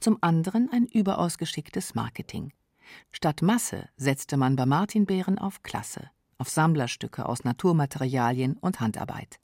zum 0.00 0.18
anderen 0.20 0.70
ein 0.72 0.86
überaus 0.86 1.38
geschicktes 1.38 1.94
Marketing. 1.94 2.52
Statt 3.12 3.42
Masse 3.42 3.88
setzte 3.96 4.36
man 4.36 4.56
bei 4.56 4.66
Martinbeeren 4.66 5.38
auf 5.38 5.62
Klasse, 5.62 6.10
auf 6.38 6.48
Sammlerstücke 6.48 7.26
aus 7.26 7.44
Naturmaterialien 7.44 8.56
und 8.56 8.80
Handarbeit. 8.80 9.40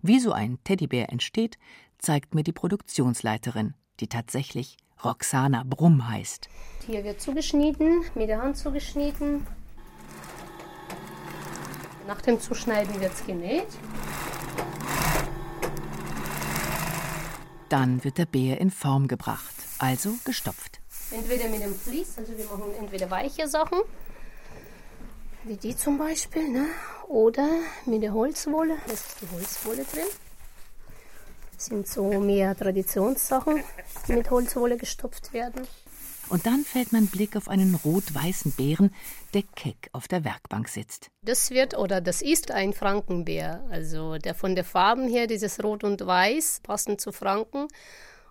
Wie 0.00 0.20
so 0.20 0.32
ein 0.32 0.58
Teddybär 0.64 1.10
entsteht, 1.10 1.58
zeigt 1.98 2.34
mir 2.34 2.44
die 2.44 2.52
Produktionsleiterin, 2.52 3.74
die 4.00 4.08
tatsächlich 4.08 4.76
Roxana 5.04 5.64
Brumm 5.66 6.08
heißt. 6.08 6.48
Hier 6.86 7.04
wird 7.04 7.20
zugeschnitten, 7.20 8.04
mit 8.14 8.28
der 8.28 8.40
Hand 8.40 8.56
zugeschnitten. 8.56 9.46
Nach 12.06 12.20
dem 12.20 12.40
Zuschneiden 12.40 13.00
wird 13.00 13.12
es 13.12 13.26
genäht. 13.26 13.68
Dann 17.72 18.04
wird 18.04 18.18
der 18.18 18.26
Bär 18.26 18.60
in 18.60 18.70
Form 18.70 19.08
gebracht, 19.08 19.54
also 19.78 20.10
gestopft. 20.26 20.80
Entweder 21.10 21.48
mit 21.48 21.62
dem 21.62 21.74
Vlies, 21.74 22.18
also 22.18 22.36
wir 22.36 22.44
machen 22.44 22.70
entweder 22.78 23.10
weiche 23.10 23.48
Sachen, 23.48 23.80
wie 25.44 25.56
die 25.56 25.74
zum 25.74 25.96
Beispiel, 25.96 26.50
ne? 26.50 26.66
oder 27.08 27.48
mit 27.86 28.02
der 28.02 28.12
Holzwolle. 28.12 28.76
Da 28.86 28.92
ist 28.92 29.16
die 29.22 29.34
Holzwolle 29.34 29.84
drin. 29.84 30.04
Das 31.54 31.64
sind 31.64 31.88
so 31.88 32.20
mehr 32.20 32.54
Traditionssachen, 32.54 33.64
die 34.06 34.12
mit 34.12 34.30
Holzwolle 34.30 34.76
gestopft 34.76 35.32
werden. 35.32 35.66
Und 36.32 36.46
dann 36.46 36.64
fällt 36.64 36.94
mein 36.94 37.08
Blick 37.08 37.36
auf 37.36 37.50
einen 37.50 37.74
rot-weißen 37.74 38.52
Bären, 38.52 38.94
der 39.34 39.42
keck 39.54 39.90
auf 39.92 40.08
der 40.08 40.24
Werkbank 40.24 40.66
sitzt. 40.66 41.10
Das 41.20 41.50
wird 41.50 41.76
oder 41.76 42.00
das 42.00 42.22
ist 42.22 42.50
ein 42.50 42.72
Frankenbär. 42.72 43.62
Also 43.68 44.16
der 44.16 44.34
von 44.34 44.54
der 44.54 44.64
Farben 44.64 45.10
her, 45.10 45.26
dieses 45.26 45.62
Rot 45.62 45.84
und 45.84 46.06
Weiß, 46.06 46.60
passend 46.62 47.02
zu 47.02 47.12
Franken. 47.12 47.68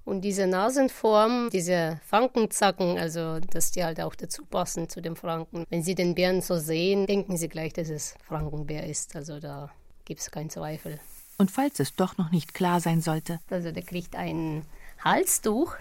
Und 0.04 0.22
diese 0.22 0.48
Nasenform, 0.48 1.52
diese 1.52 2.02
Frankenzacken, 2.04 2.98
also 2.98 3.40
dass 3.40 3.70
die 3.70 3.84
halt 3.84 4.02
auch 4.02 4.16
dazu 4.16 4.46
passen 4.46 4.90
zu 4.90 5.00
dem 5.00 5.16
Franken. 5.16 5.68
Wenn 5.70 5.84
Sie 5.84 5.94
den 5.94 6.16
Bären 6.16 6.42
so 6.42 6.58
sehen, 6.58 7.06
denken 7.06 7.38
Sie 7.38 7.50
gleich, 7.50 7.74
dass 7.74 7.92
es 7.92 8.16
Frankenbär 8.28 8.88
ist. 8.88 9.16
Also 9.16 9.40
da 9.40 9.70
gibt 10.06 10.22
es 10.22 10.32
keinen 10.32 10.50
Zweifel. 10.50 11.00
Und 11.38 11.52
falls 11.52 11.80
es 11.80 11.96
doch 11.96 12.18
noch 12.18 12.32
nicht 12.32 12.56
klar 12.56 12.80
sein 12.80 13.02
sollte. 13.02 13.40
Also 13.52 13.72
der 13.72 13.84
kriegt 13.84 14.16
ein 14.16 14.66
Halstuch, 15.04 15.76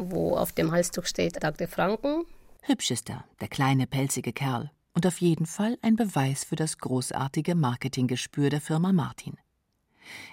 wo 0.00 0.36
auf 0.36 0.52
dem 0.52 0.72
Halstuch 0.72 1.04
steht 1.04 1.40
Tag 1.40 1.58
der 1.58 1.68
Franken. 1.68 2.24
Hübsch 2.62 2.90
ist 2.90 3.10
er, 3.10 3.24
der 3.40 3.48
kleine 3.48 3.86
pelzige 3.86 4.32
Kerl. 4.32 4.70
Und 4.92 5.06
auf 5.06 5.20
jeden 5.20 5.46
Fall 5.46 5.78
ein 5.82 5.96
Beweis 5.96 6.44
für 6.44 6.56
das 6.56 6.78
großartige 6.78 7.54
Marketinggespür 7.54 8.50
der 8.50 8.60
Firma 8.60 8.92
Martin. 8.92 9.36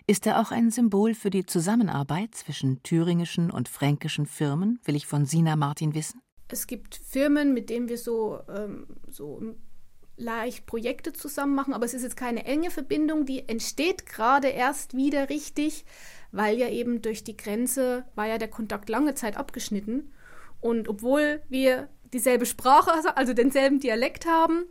Ist 0.08 0.26
er 0.26 0.42
auch 0.42 0.52
ein 0.52 0.72
Symbol 0.72 1.14
für 1.14 1.30
die 1.30 1.46
Zusammenarbeit 1.46 2.34
zwischen 2.34 2.82
thüringischen 2.82 3.52
und 3.52 3.70
fränkischen 3.70 4.26
Firmen, 4.26 4.80
will 4.86 4.96
ich 4.96 5.06
von 5.06 5.26
Sina 5.26 5.56
Martin 5.56 5.94
wissen? 5.94 6.22
Es 6.50 6.66
gibt 6.66 6.96
Firmen, 6.96 7.54
mit 7.54 7.70
denen 7.70 7.90
wir 7.90 7.98
so, 7.98 8.40
ähm, 8.50 8.88
so 9.08 9.42
leicht 10.18 10.66
Projekte 10.66 11.14
zusammen 11.14 11.56
machen, 11.56 11.74
aber 11.74 11.86
es 11.86 11.94
ist 11.94 12.04
jetzt 12.04 12.18
keine 12.18 12.46
enge 12.46 12.72
Verbindung, 12.72 13.26
die 13.26 13.48
entsteht 13.48 14.06
gerade 14.06 14.50
erst 14.50 14.96
wieder 14.96 15.30
richtig 15.30 15.86
weil 16.32 16.58
ja 16.58 16.70
eben 16.70 17.02
durch 17.02 17.24
die 17.24 17.38
Grenze 17.38 18.06
war 18.16 18.28
ja 18.28 18.38
der 18.38 18.50
Kontakt 18.50 18.90
lange 18.90 19.16
Zeit 19.16 19.38
abgeschnitten. 19.38 20.12
Und 20.60 20.88
obwohl 20.88 21.42
wir 21.50 21.90
dieselbe 22.14 22.46
Sprache, 22.46 22.92
also 23.16 23.34
denselben 23.34 23.80
Dialekt 23.80 24.26
haben, 24.26 24.66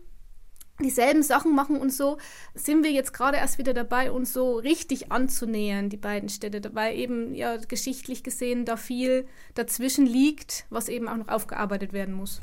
dieselben 0.80 1.22
Sachen 1.22 1.54
machen 1.54 1.76
und 1.76 1.90
so, 1.90 2.18
sind 2.54 2.84
wir 2.84 2.92
jetzt 2.92 3.14
gerade 3.14 3.38
erst 3.38 3.56
wieder 3.56 3.72
dabei, 3.72 4.12
uns 4.12 4.34
so 4.34 4.56
richtig 4.56 5.10
anzunähern, 5.10 5.88
die 5.88 5.96
beiden 5.96 6.28
Städte, 6.28 6.74
weil 6.74 6.96
eben 6.96 7.34
ja 7.34 7.56
geschichtlich 7.56 8.22
gesehen 8.22 8.66
da 8.66 8.76
viel 8.76 9.26
dazwischen 9.54 10.04
liegt, 10.04 10.66
was 10.68 10.90
eben 10.90 11.08
auch 11.08 11.16
noch 11.16 11.28
aufgearbeitet 11.28 11.94
werden 11.94 12.14
muss. 12.14 12.40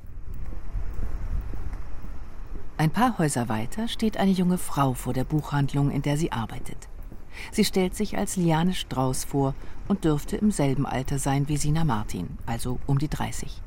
Ein 2.76 2.90
paar 2.90 3.20
Häuser 3.20 3.50
weiter 3.50 3.88
steht 3.88 4.18
eine 4.18 4.32
junge 4.32 4.58
Frau 4.58 4.96
vor 4.96 5.14
der 5.14 5.24
Buchhandlung, 5.24 5.92
in 5.92 6.02
der 6.02 6.18
sie 6.18 6.32
arbeitet. 6.32 6.90
Sie 7.52 7.66
stellt 7.66 7.96
sich 7.96 8.18
als 8.18 8.36
Liane 8.36 8.74
Strauß 8.74 9.26
vor 9.26 9.54
und 9.88 10.06
dürfte 10.06 10.38
im 10.38 10.50
selben 10.50 10.88
Alter 10.88 11.20
sein 11.20 11.48
wie 11.48 11.58
Sina 11.58 11.84
Martin, 11.84 12.38
also 12.48 12.80
um 12.88 12.98
die 12.98 13.10
30. 13.10 13.62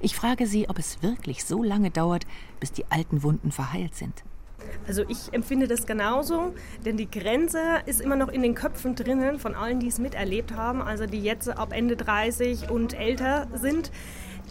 Ich 0.00 0.16
frage 0.16 0.48
sie, 0.48 0.68
ob 0.68 0.78
es 0.78 1.02
wirklich 1.02 1.44
so 1.44 1.62
lange 1.62 1.90
dauert, 1.90 2.26
bis 2.58 2.72
die 2.72 2.90
alten 2.90 3.22
Wunden 3.22 3.52
verheilt 3.52 3.94
sind. 3.94 4.24
Also 4.86 5.04
ich 5.08 5.32
empfinde 5.32 5.68
das 5.68 5.86
genauso, 5.86 6.54
denn 6.84 6.96
die 6.96 7.10
Grenze 7.10 7.60
ist 7.86 8.00
immer 8.00 8.16
noch 8.16 8.28
in 8.28 8.42
den 8.42 8.54
Köpfen 8.54 8.94
drinnen 8.94 9.38
von 9.38 9.54
allen, 9.54 9.80
die 9.80 9.88
es 9.88 9.98
miterlebt 9.98 10.54
haben, 10.54 10.82
also 10.82 11.06
die 11.06 11.22
jetzt 11.22 11.48
ab 11.48 11.72
Ende 11.72 11.96
30 11.96 12.70
und 12.70 12.98
älter 12.98 13.46
sind 13.54 13.90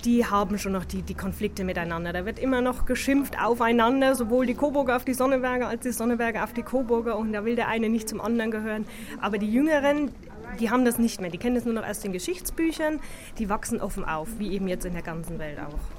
die 0.05 0.25
haben 0.25 0.57
schon 0.57 0.71
noch 0.71 0.85
die, 0.85 1.01
die 1.01 1.13
Konflikte 1.13 1.63
miteinander. 1.63 2.13
Da 2.13 2.25
wird 2.25 2.39
immer 2.39 2.61
noch 2.61 2.85
geschimpft 2.85 3.39
aufeinander, 3.39 4.15
sowohl 4.15 4.45
die 4.45 4.53
Coburger 4.53 4.95
auf 4.95 5.05
die 5.05 5.13
Sonneberger 5.13 5.67
als 5.67 5.81
die 5.81 5.91
Sonneberger 5.91 6.43
auf 6.43 6.53
die 6.53 6.63
Coburger 6.63 7.17
und 7.17 7.33
da 7.33 7.45
will 7.45 7.55
der 7.55 7.67
eine 7.67 7.89
nicht 7.89 8.07
zum 8.07 8.21
anderen 8.21 8.51
gehören. 8.51 8.85
Aber 9.19 9.37
die 9.37 9.51
Jüngeren, 9.51 10.11
die 10.59 10.69
haben 10.69 10.85
das 10.85 10.99
nicht 10.99 11.21
mehr. 11.21 11.29
Die 11.29 11.37
kennen 11.37 11.55
das 11.55 11.65
nur 11.65 11.73
noch 11.73 11.85
aus 11.85 11.99
den 11.99 12.13
Geschichtsbüchern. 12.13 12.99
Die 13.37 13.49
wachsen 13.49 13.81
offen 13.81 14.05
auf, 14.05 14.27
wie 14.37 14.51
eben 14.53 14.67
jetzt 14.67 14.85
in 14.85 14.93
der 14.93 15.03
ganzen 15.03 15.39
Welt 15.39 15.59
auch. 15.59 15.98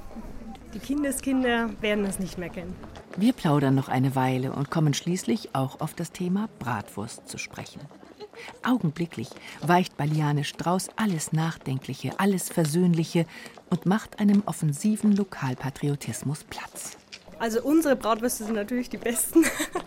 Die 0.73 0.79
Kindeskinder 0.79 1.69
werden 1.81 2.05
das 2.05 2.19
nicht 2.19 2.37
mehr 2.37 2.49
kennen. 2.49 2.75
Wir 3.17 3.33
plaudern 3.33 3.75
noch 3.75 3.89
eine 3.89 4.15
Weile 4.15 4.53
und 4.53 4.71
kommen 4.71 4.93
schließlich 4.93 5.53
auch 5.53 5.81
auf 5.81 5.93
das 5.93 6.11
Thema 6.11 6.47
Bratwurst 6.59 7.27
zu 7.27 7.37
sprechen. 7.37 7.81
Augenblicklich 8.63 9.29
weicht 9.61 9.97
bei 9.97 10.05
Liane 10.05 10.43
Strauß 10.43 10.89
alles 10.95 11.33
Nachdenkliche, 11.33 12.19
alles 12.19 12.49
Versöhnliche 12.49 13.25
und 13.69 13.85
macht 13.85 14.19
einem 14.19 14.43
offensiven 14.45 15.15
Lokalpatriotismus 15.15 16.45
Platz. 16.45 16.97
Also 17.39 17.61
unsere 17.63 17.95
Bratwürste 17.95 18.45
sind 18.45 18.55
natürlich 18.55 18.89
die 18.89 18.97
besten. 18.97 19.43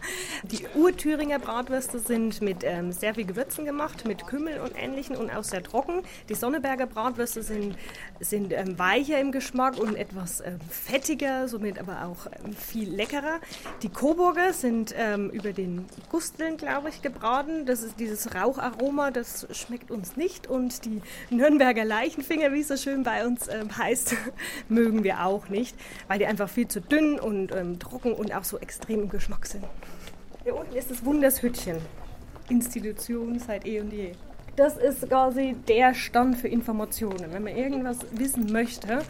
Die 0.54 0.68
Urthüringer 0.76 1.40
Bratwürste 1.40 1.98
sind 1.98 2.40
mit 2.40 2.62
ähm, 2.62 2.92
sehr 2.92 3.16
viel 3.16 3.24
Gewürzen 3.24 3.64
gemacht, 3.64 4.06
mit 4.06 4.24
Kümmel 4.24 4.60
und 4.60 4.70
ähnlichen 4.80 5.16
und 5.16 5.28
auch 5.34 5.42
sehr 5.42 5.64
trocken. 5.64 6.02
Die 6.28 6.36
Sonneberger 6.36 6.86
Bratwürste 6.86 7.42
sind, 7.42 7.76
sind 8.20 8.52
ähm, 8.52 8.78
weicher 8.78 9.18
im 9.18 9.32
Geschmack 9.32 9.76
und 9.78 9.96
etwas 9.96 10.42
ähm, 10.42 10.60
fettiger, 10.70 11.48
somit 11.48 11.80
aber 11.80 12.04
auch 12.04 12.26
ähm, 12.26 12.52
viel 12.52 12.88
leckerer. 12.88 13.40
Die 13.82 13.88
Coburger 13.88 14.52
sind 14.52 14.94
ähm, 14.96 15.28
über 15.30 15.52
den 15.52 15.86
Gusteln, 16.08 16.56
glaube 16.56 16.88
ich, 16.88 17.02
gebraten. 17.02 17.66
Das 17.66 17.82
ist 17.82 17.98
dieses 17.98 18.32
Raucharoma, 18.32 19.10
das 19.10 19.48
schmeckt 19.50 19.90
uns 19.90 20.16
nicht. 20.16 20.46
Und 20.46 20.84
die 20.84 21.02
Nürnberger 21.30 21.84
Leichenfinger, 21.84 22.52
wie 22.52 22.60
es 22.60 22.68
so 22.68 22.76
schön 22.76 23.02
bei 23.02 23.26
uns 23.26 23.48
ähm, 23.48 23.76
heißt, 23.76 24.14
mögen 24.68 25.02
wir 25.02 25.26
auch 25.26 25.48
nicht, 25.48 25.74
weil 26.06 26.20
die 26.20 26.26
einfach 26.26 26.48
viel 26.48 26.68
zu 26.68 26.80
dünn 26.80 27.18
und 27.18 27.50
trocken 27.80 28.12
und 28.12 28.32
auch 28.32 28.44
so 28.44 28.58
extrem 28.58 29.02
im 29.02 29.08
Geschmack 29.08 29.46
sind. 29.46 29.64
Hier 30.44 30.54
unten 30.54 30.76
ist 30.76 30.90
das 30.90 31.02
Wundershütchen. 31.02 31.78
Institution 32.50 33.38
seit 33.38 33.66
eh 33.66 33.80
und 33.80 33.90
je. 33.90 34.12
Das 34.56 34.76
ist 34.76 35.08
quasi 35.08 35.56
der 35.66 35.94
Stand 35.94 36.36
für 36.36 36.48
Informationen. 36.48 37.32
Wenn 37.32 37.44
man 37.44 37.56
irgendwas 37.56 38.00
wissen 38.12 38.52
möchte, 38.52 39.00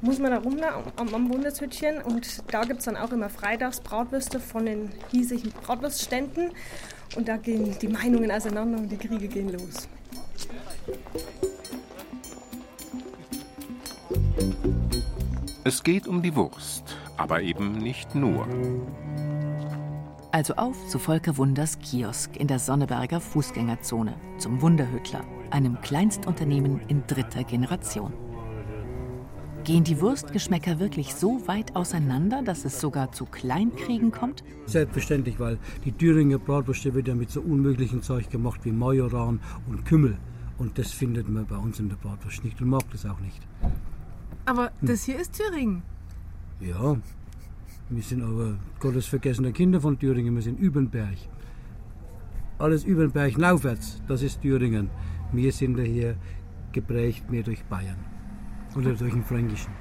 muss 0.00 0.18
man 0.18 0.32
da 0.32 0.38
runter 0.38 0.82
am, 0.96 1.14
am 1.14 1.32
Wundershütchen 1.32 2.02
und 2.02 2.42
da 2.52 2.64
gibt 2.64 2.80
es 2.80 2.86
dann 2.86 2.96
auch 2.96 3.12
immer 3.12 3.28
freitags 3.28 3.80
Bratwürste 3.80 4.40
von 4.40 4.66
den 4.66 4.90
hiesigen 5.12 5.52
Bratwurstständen 5.62 6.50
und 7.14 7.28
da 7.28 7.36
gehen 7.36 7.76
die 7.80 7.88
Meinungen 7.88 8.32
auseinander 8.32 8.78
und 8.78 8.88
die 8.88 8.96
Kriege 8.96 9.28
gehen 9.28 9.50
los. 9.50 9.88
Es 15.62 15.84
geht 15.84 16.08
um 16.08 16.20
die 16.20 16.34
Wurst, 16.34 16.96
aber 17.16 17.42
eben 17.42 17.78
nicht 17.78 18.16
nur. 18.16 18.48
Also 20.32 20.54
auf 20.54 20.86
zu 20.86 21.00
Volker 21.00 21.36
Wunders 21.38 21.80
Kiosk 21.80 22.36
in 22.36 22.46
der 22.46 22.60
Sonneberger 22.60 23.20
Fußgängerzone, 23.20 24.14
zum 24.38 24.62
Wunderhüttler, 24.62 25.24
einem 25.50 25.80
Kleinstunternehmen 25.80 26.80
in 26.86 27.02
dritter 27.08 27.42
Generation. 27.42 28.12
Gehen 29.64 29.82
die 29.82 30.00
Wurstgeschmäcker 30.00 30.78
wirklich 30.78 31.16
so 31.16 31.48
weit 31.48 31.74
auseinander, 31.74 32.42
dass 32.42 32.64
es 32.64 32.80
sogar 32.80 33.10
zu 33.10 33.26
Kleinkriegen 33.26 34.12
kommt? 34.12 34.44
Selbstverständlich, 34.66 35.40
weil 35.40 35.58
die 35.84 35.92
Thüringer 35.92 36.38
Bratwürste 36.38 36.94
wird 36.94 37.08
ja 37.08 37.16
mit 37.16 37.30
so 37.30 37.40
unmöglichen 37.40 38.00
Zeug 38.00 38.30
gemacht 38.30 38.60
wie 38.62 38.72
Majoran 38.72 39.40
und 39.68 39.84
Kümmel. 39.84 40.16
Und 40.58 40.78
das 40.78 40.92
findet 40.92 41.28
man 41.28 41.44
bei 41.44 41.56
uns 41.56 41.80
in 41.80 41.88
der 41.88 41.96
Bratwurst 41.96 42.44
nicht 42.44 42.60
und 42.60 42.68
mag 42.68 42.84
das 42.92 43.04
auch 43.04 43.18
nicht. 43.18 43.42
Aber 44.46 44.70
das 44.80 45.04
hier 45.04 45.18
ist 45.18 45.34
Thüringen. 45.34 45.82
Ja, 46.60 46.96
wir 47.90 48.02
sind 48.02 48.22
aber 48.22 48.56
gottesvergessene 48.78 49.52
Kinder 49.52 49.80
von 49.80 49.98
Thüringen. 49.98 50.34
Wir 50.34 50.42
sind 50.42 50.58
Übenberg. 50.58 51.16
Alles 52.58 52.84
Übenberg 52.84 53.42
aufwärts, 53.42 54.00
das 54.08 54.22
ist 54.22 54.40
Thüringen. 54.42 54.90
Wir 55.32 55.52
sind 55.52 55.76
da 55.76 55.82
hier 55.82 56.16
geprägt 56.72 57.30
mehr 57.30 57.42
durch 57.42 57.64
Bayern 57.64 57.98
oder 58.76 58.94
durch 58.94 59.12
den 59.12 59.24
Fränkischen. 59.24 59.72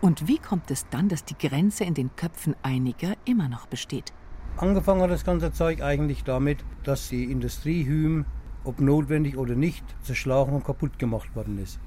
Und 0.00 0.28
wie 0.28 0.38
kommt 0.38 0.70
es 0.70 0.86
dann, 0.90 1.08
dass 1.08 1.24
die 1.24 1.36
Grenze 1.36 1.84
in 1.84 1.94
den 1.94 2.14
Köpfen 2.14 2.54
einiger 2.62 3.14
immer 3.24 3.48
noch 3.48 3.66
besteht? 3.66 4.12
Angefangen 4.56 5.02
hat 5.02 5.10
das 5.10 5.24
ganze 5.24 5.52
Zeug 5.52 5.82
eigentlich 5.82 6.24
damit, 6.24 6.64
dass 6.84 7.08
die 7.08 7.24
Industrie 7.24 7.84
Hüm, 7.84 8.24
ob 8.64 8.80
notwendig 8.80 9.36
oder 9.36 9.56
nicht, 9.56 9.84
zerschlagen 10.02 10.52
und 10.54 10.64
kaputt 10.64 10.98
gemacht 10.98 11.34
worden 11.34 11.58
ist. 11.58 11.80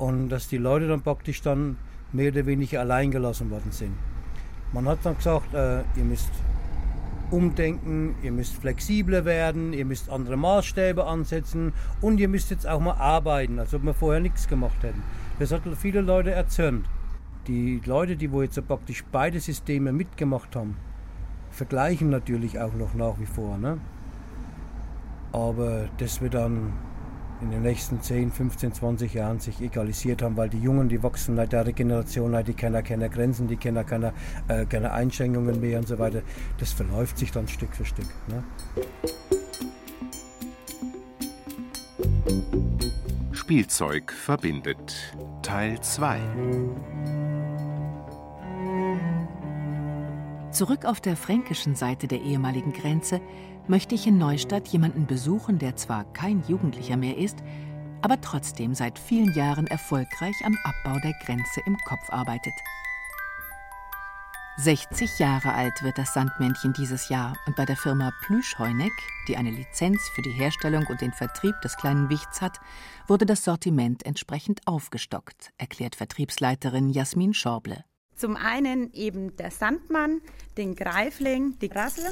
und 0.00 0.30
dass 0.30 0.48
die 0.48 0.56
Leute 0.56 0.88
dann 0.88 1.02
praktisch 1.02 1.42
dann 1.42 1.76
mehr 2.12 2.32
oder 2.32 2.46
weniger 2.46 2.80
allein 2.80 3.10
gelassen 3.10 3.50
worden 3.50 3.70
sind. 3.70 3.92
Man 4.72 4.86
hat 4.86 4.98
dann 5.02 5.16
gesagt, 5.16 5.52
äh, 5.54 5.80
ihr 5.96 6.04
müsst 6.04 6.30
umdenken, 7.30 8.14
ihr 8.22 8.32
müsst 8.32 8.56
flexibler 8.56 9.24
werden, 9.24 9.72
ihr 9.72 9.84
müsst 9.84 10.10
andere 10.10 10.36
Maßstäbe 10.36 11.06
ansetzen 11.06 11.72
und 12.00 12.18
ihr 12.18 12.28
müsst 12.28 12.50
jetzt 12.50 12.68
auch 12.68 12.80
mal 12.80 12.94
arbeiten, 12.94 13.58
als 13.58 13.74
ob 13.74 13.84
wir 13.84 13.94
vorher 13.94 14.20
nichts 14.20 14.48
gemacht 14.48 14.82
hätten. 14.82 15.02
Das 15.38 15.52
hat 15.52 15.62
viele 15.78 16.00
Leute 16.00 16.32
erzürnt. 16.32 16.86
Die 17.46 17.80
Leute, 17.84 18.16
die 18.16 18.30
wo 18.30 18.42
jetzt 18.42 18.64
praktisch 18.66 19.04
beide 19.10 19.40
Systeme 19.40 19.92
mitgemacht 19.92 20.54
haben, 20.54 20.76
vergleichen 21.50 22.10
natürlich 22.10 22.58
auch 22.60 22.74
noch 22.74 22.94
nach 22.94 23.18
wie 23.18 23.26
vor. 23.26 23.58
Ne? 23.58 23.78
Aber 25.32 25.88
das 25.98 26.20
wird 26.20 26.34
dann 26.34 26.72
in 27.42 27.50
den 27.50 27.62
nächsten 27.62 28.00
10, 28.00 28.32
15, 28.32 28.74
20 28.74 29.14
Jahren 29.14 29.40
sich 29.40 29.60
egalisiert 29.60 30.22
haben, 30.22 30.36
weil 30.36 30.48
die 30.48 30.58
Jungen, 30.60 30.88
die 30.88 31.02
wachsen 31.02 31.36
seit 31.36 31.52
der 31.52 31.66
Regeneration, 31.66 32.36
die 32.44 32.54
kennen 32.54 32.82
keine 32.84 33.08
Grenzen, 33.08 33.48
die 33.48 33.56
kennen 33.56 33.84
keine, 33.86 34.12
äh, 34.48 34.66
keine 34.66 34.92
Einschränkungen 34.92 35.60
mehr 35.60 35.78
und 35.78 35.88
so 35.88 35.98
weiter. 35.98 36.22
Das 36.58 36.72
verläuft 36.72 37.18
sich 37.18 37.32
dann 37.32 37.48
Stück 37.48 37.74
für 37.74 37.84
Stück. 37.84 38.06
Ne? 38.28 38.42
Spielzeug 43.32 44.12
verbindet. 44.12 45.14
Teil 45.42 45.80
2 45.80 46.20
Zurück 50.52 50.84
auf 50.84 51.00
der 51.00 51.16
fränkischen 51.16 51.76
Seite 51.76 52.08
der 52.08 52.20
ehemaligen 52.22 52.72
Grenze 52.72 53.20
möchte 53.68 53.94
ich 53.94 54.08
in 54.08 54.18
Neustadt 54.18 54.66
jemanden 54.68 55.06
besuchen, 55.06 55.60
der 55.60 55.76
zwar 55.76 56.04
kein 56.12 56.42
Jugendlicher 56.48 56.96
mehr 56.96 57.16
ist, 57.16 57.38
aber 58.02 58.20
trotzdem 58.20 58.74
seit 58.74 58.98
vielen 58.98 59.32
Jahren 59.34 59.68
erfolgreich 59.68 60.34
am 60.44 60.58
Abbau 60.64 60.98
der 61.00 61.12
Grenze 61.24 61.60
im 61.66 61.76
Kopf 61.86 62.10
arbeitet. 62.10 62.54
60 64.56 65.20
Jahre 65.20 65.54
alt 65.54 65.82
wird 65.82 65.96
das 65.96 66.12
Sandmännchen 66.12 66.72
dieses 66.72 67.08
Jahr 67.08 67.34
und 67.46 67.54
bei 67.56 67.64
der 67.64 67.76
Firma 67.76 68.12
Plüschheuneck, 68.22 68.92
die 69.28 69.36
eine 69.36 69.50
Lizenz 69.50 70.10
für 70.14 70.22
die 70.22 70.32
Herstellung 70.32 70.84
und 70.88 71.00
den 71.00 71.12
Vertrieb 71.12 71.54
des 71.62 71.76
kleinen 71.76 72.10
Wichts 72.10 72.42
hat, 72.42 72.58
wurde 73.06 73.24
das 73.24 73.44
Sortiment 73.44 74.04
entsprechend 74.04 74.66
aufgestockt, 74.66 75.52
erklärt 75.56 75.94
Vertriebsleiterin 75.94 76.90
Jasmin 76.90 77.32
Schorble. 77.32 77.84
Zum 78.20 78.36
einen 78.36 78.92
eben 78.92 79.34
der 79.38 79.50
Sandmann, 79.50 80.20
den 80.58 80.74
Greifling, 80.74 81.58
die 81.58 81.68
Rassel. 81.68 82.04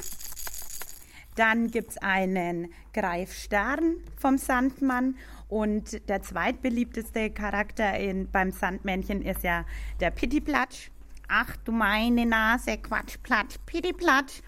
Dann 1.36 1.70
gibt 1.70 1.90
es 1.90 1.98
einen 1.98 2.72
Greifstern 2.94 3.96
vom 4.16 4.38
Sandmann 4.38 5.18
und 5.48 6.08
der 6.08 6.22
zweitbeliebteste 6.22 7.28
Charakter 7.28 7.98
in, 7.98 8.30
beim 8.30 8.52
Sandmännchen 8.52 9.20
ist 9.20 9.42
ja 9.42 9.66
der 10.00 10.10
Pittiplatsch. 10.10 10.88
Ach 11.28 11.54
du 11.66 11.72
meine 11.72 12.24
Nase, 12.24 12.78
Quatsch, 12.78 13.18
Platsch, 13.22 13.56
Pittiplatsch. 13.66 14.40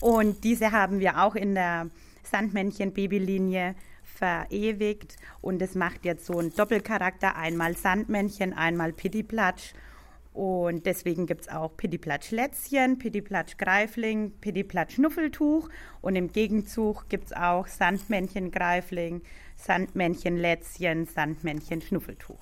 Und 0.00 0.42
diese 0.42 0.72
haben 0.72 0.98
wir 0.98 1.22
auch 1.22 1.36
in 1.36 1.54
der 1.54 1.86
Sandmännchen-Babylinie 2.24 3.76
verewigt 4.02 5.18
und 5.40 5.62
es 5.62 5.76
macht 5.76 6.04
jetzt 6.04 6.26
so 6.26 6.40
einen 6.40 6.52
Doppelcharakter, 6.52 7.36
einmal 7.36 7.76
Sandmännchen, 7.76 8.52
einmal 8.54 8.92
Pittiplatsch. 8.92 9.72
Und 10.40 10.86
deswegen 10.86 11.26
gibt 11.26 11.42
es 11.42 11.48
auch 11.50 11.76
Pittiplatsch 11.76 12.30
Lätzchen, 12.30 12.96
Pittiplatsch 12.96 13.58
Greifling, 13.58 14.32
Pittiplatsch 14.40 14.94
Schnuffeltuch. 14.94 15.68
Und 16.00 16.16
im 16.16 16.32
Gegenzug 16.32 17.10
gibt 17.10 17.26
es 17.26 17.32
auch 17.34 17.66
Sandmännchen 17.66 18.50
Greifling, 18.50 19.20
Sandmännchen 19.56 20.38
Lätzchen, 20.38 21.04
Sandmännchen 21.04 21.82
Schnuffeltuch. 21.82 22.40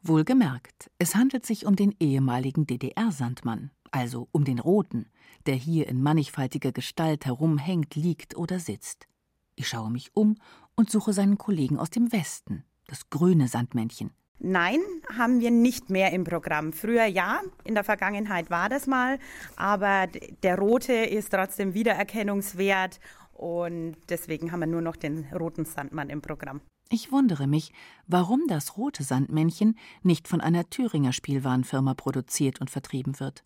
Wohlgemerkt, 0.00 0.90
es 0.98 1.16
handelt 1.16 1.44
sich 1.44 1.66
um 1.66 1.76
den 1.76 1.94
ehemaligen 2.00 2.66
DDR-Sandmann, 2.66 3.72
also 3.90 4.26
um 4.32 4.46
den 4.46 4.58
roten, 4.58 5.10
der 5.44 5.56
hier 5.56 5.86
in 5.86 6.02
mannigfaltiger 6.02 6.72
Gestalt 6.72 7.26
herumhängt, 7.26 7.94
liegt 7.94 8.38
oder 8.38 8.58
sitzt. 8.58 9.06
Ich 9.54 9.68
schaue 9.68 9.90
mich 9.90 10.16
um 10.16 10.36
und 10.76 10.90
suche 10.90 11.12
seinen 11.12 11.36
Kollegen 11.36 11.78
aus 11.78 11.90
dem 11.90 12.10
Westen, 12.10 12.64
das 12.86 13.10
grüne 13.10 13.48
Sandmännchen. 13.48 14.12
Nein, 14.38 14.80
haben 15.16 15.40
wir 15.40 15.50
nicht 15.50 15.90
mehr 15.90 16.12
im 16.12 16.24
Programm. 16.24 16.72
Früher 16.72 17.06
ja, 17.06 17.40
in 17.64 17.74
der 17.74 17.84
Vergangenheit 17.84 18.50
war 18.50 18.68
das 18.68 18.86
mal, 18.86 19.18
aber 19.56 20.08
der 20.42 20.58
rote 20.58 20.92
ist 20.92 21.30
trotzdem 21.30 21.74
wiedererkennungswert 21.74 23.00
und 23.32 23.96
deswegen 24.08 24.52
haben 24.52 24.60
wir 24.60 24.66
nur 24.66 24.82
noch 24.82 24.96
den 24.96 25.26
roten 25.32 25.64
Sandmann 25.64 26.10
im 26.10 26.20
Programm. 26.20 26.60
Ich 26.90 27.10
wundere 27.10 27.46
mich, 27.46 27.72
warum 28.06 28.46
das 28.46 28.76
rote 28.76 29.02
Sandmännchen 29.02 29.78
nicht 30.02 30.28
von 30.28 30.40
einer 30.40 30.68
Thüringer 30.68 31.12
Spielwarenfirma 31.12 31.94
produziert 31.94 32.60
und 32.60 32.70
vertrieben 32.70 33.18
wird. 33.20 33.44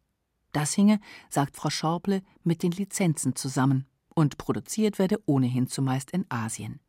Das 0.52 0.74
hinge, 0.74 1.00
sagt 1.30 1.56
Frau 1.56 1.70
Schorble, 1.70 2.22
mit 2.42 2.62
den 2.62 2.72
Lizenzen 2.72 3.36
zusammen 3.36 3.86
und 4.14 4.38
produziert 4.38 4.98
werde 4.98 5.22
ohnehin 5.26 5.68
zumeist 5.68 6.10
in 6.10 6.26
Asien. 6.28 6.80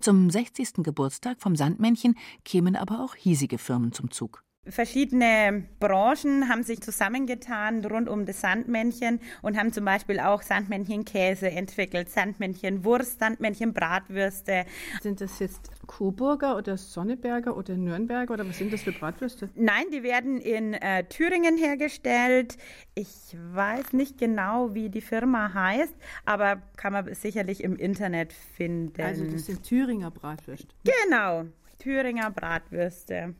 Zum 0.00 0.30
60. 0.30 0.84
Geburtstag 0.84 1.40
vom 1.40 1.56
Sandmännchen 1.56 2.16
kämen 2.44 2.76
aber 2.76 3.04
auch 3.04 3.14
hiesige 3.14 3.58
Firmen 3.58 3.92
zum 3.92 4.10
Zug. 4.10 4.45
Verschiedene 4.68 5.64
Branchen 5.78 6.48
haben 6.48 6.62
sich 6.62 6.80
zusammengetan 6.80 7.84
rund 7.84 8.08
um 8.08 8.26
das 8.26 8.40
Sandmännchen 8.40 9.20
und 9.42 9.58
haben 9.58 9.72
zum 9.72 9.84
Beispiel 9.84 10.20
auch 10.20 10.42
Sandmännchenkäse 10.42 11.50
entwickelt, 11.50 12.10
Sandmännchenwurst, 12.10 13.20
Sandmännchenbratwürste. 13.20 14.64
Sind 15.02 15.20
das 15.20 15.38
jetzt 15.38 15.70
Coburger 15.86 16.56
oder 16.56 16.76
Sonneberger 16.76 17.56
oder 17.56 17.76
Nürnberger 17.76 18.34
oder 18.34 18.48
was 18.48 18.58
sind 18.58 18.72
das 18.72 18.82
für 18.82 18.92
Bratwürste? 18.92 19.48
Nein, 19.54 19.84
die 19.92 20.02
werden 20.02 20.40
in 20.40 20.74
äh, 20.74 21.04
Thüringen 21.04 21.56
hergestellt. 21.56 22.56
Ich 22.94 23.36
weiß 23.52 23.92
nicht 23.92 24.18
genau, 24.18 24.74
wie 24.74 24.90
die 24.90 25.00
Firma 25.00 25.52
heißt, 25.54 25.94
aber 26.24 26.62
kann 26.76 26.92
man 26.92 27.14
sicherlich 27.14 27.62
im 27.62 27.76
Internet 27.76 28.32
finden. 28.32 29.00
Also 29.02 29.24
das 29.24 29.46
sind 29.46 29.62
Thüringer 29.62 30.10
Bratwürste. 30.10 30.68
Genau, 30.84 31.44
Thüringer 31.78 32.30
Bratwürste. 32.30 33.34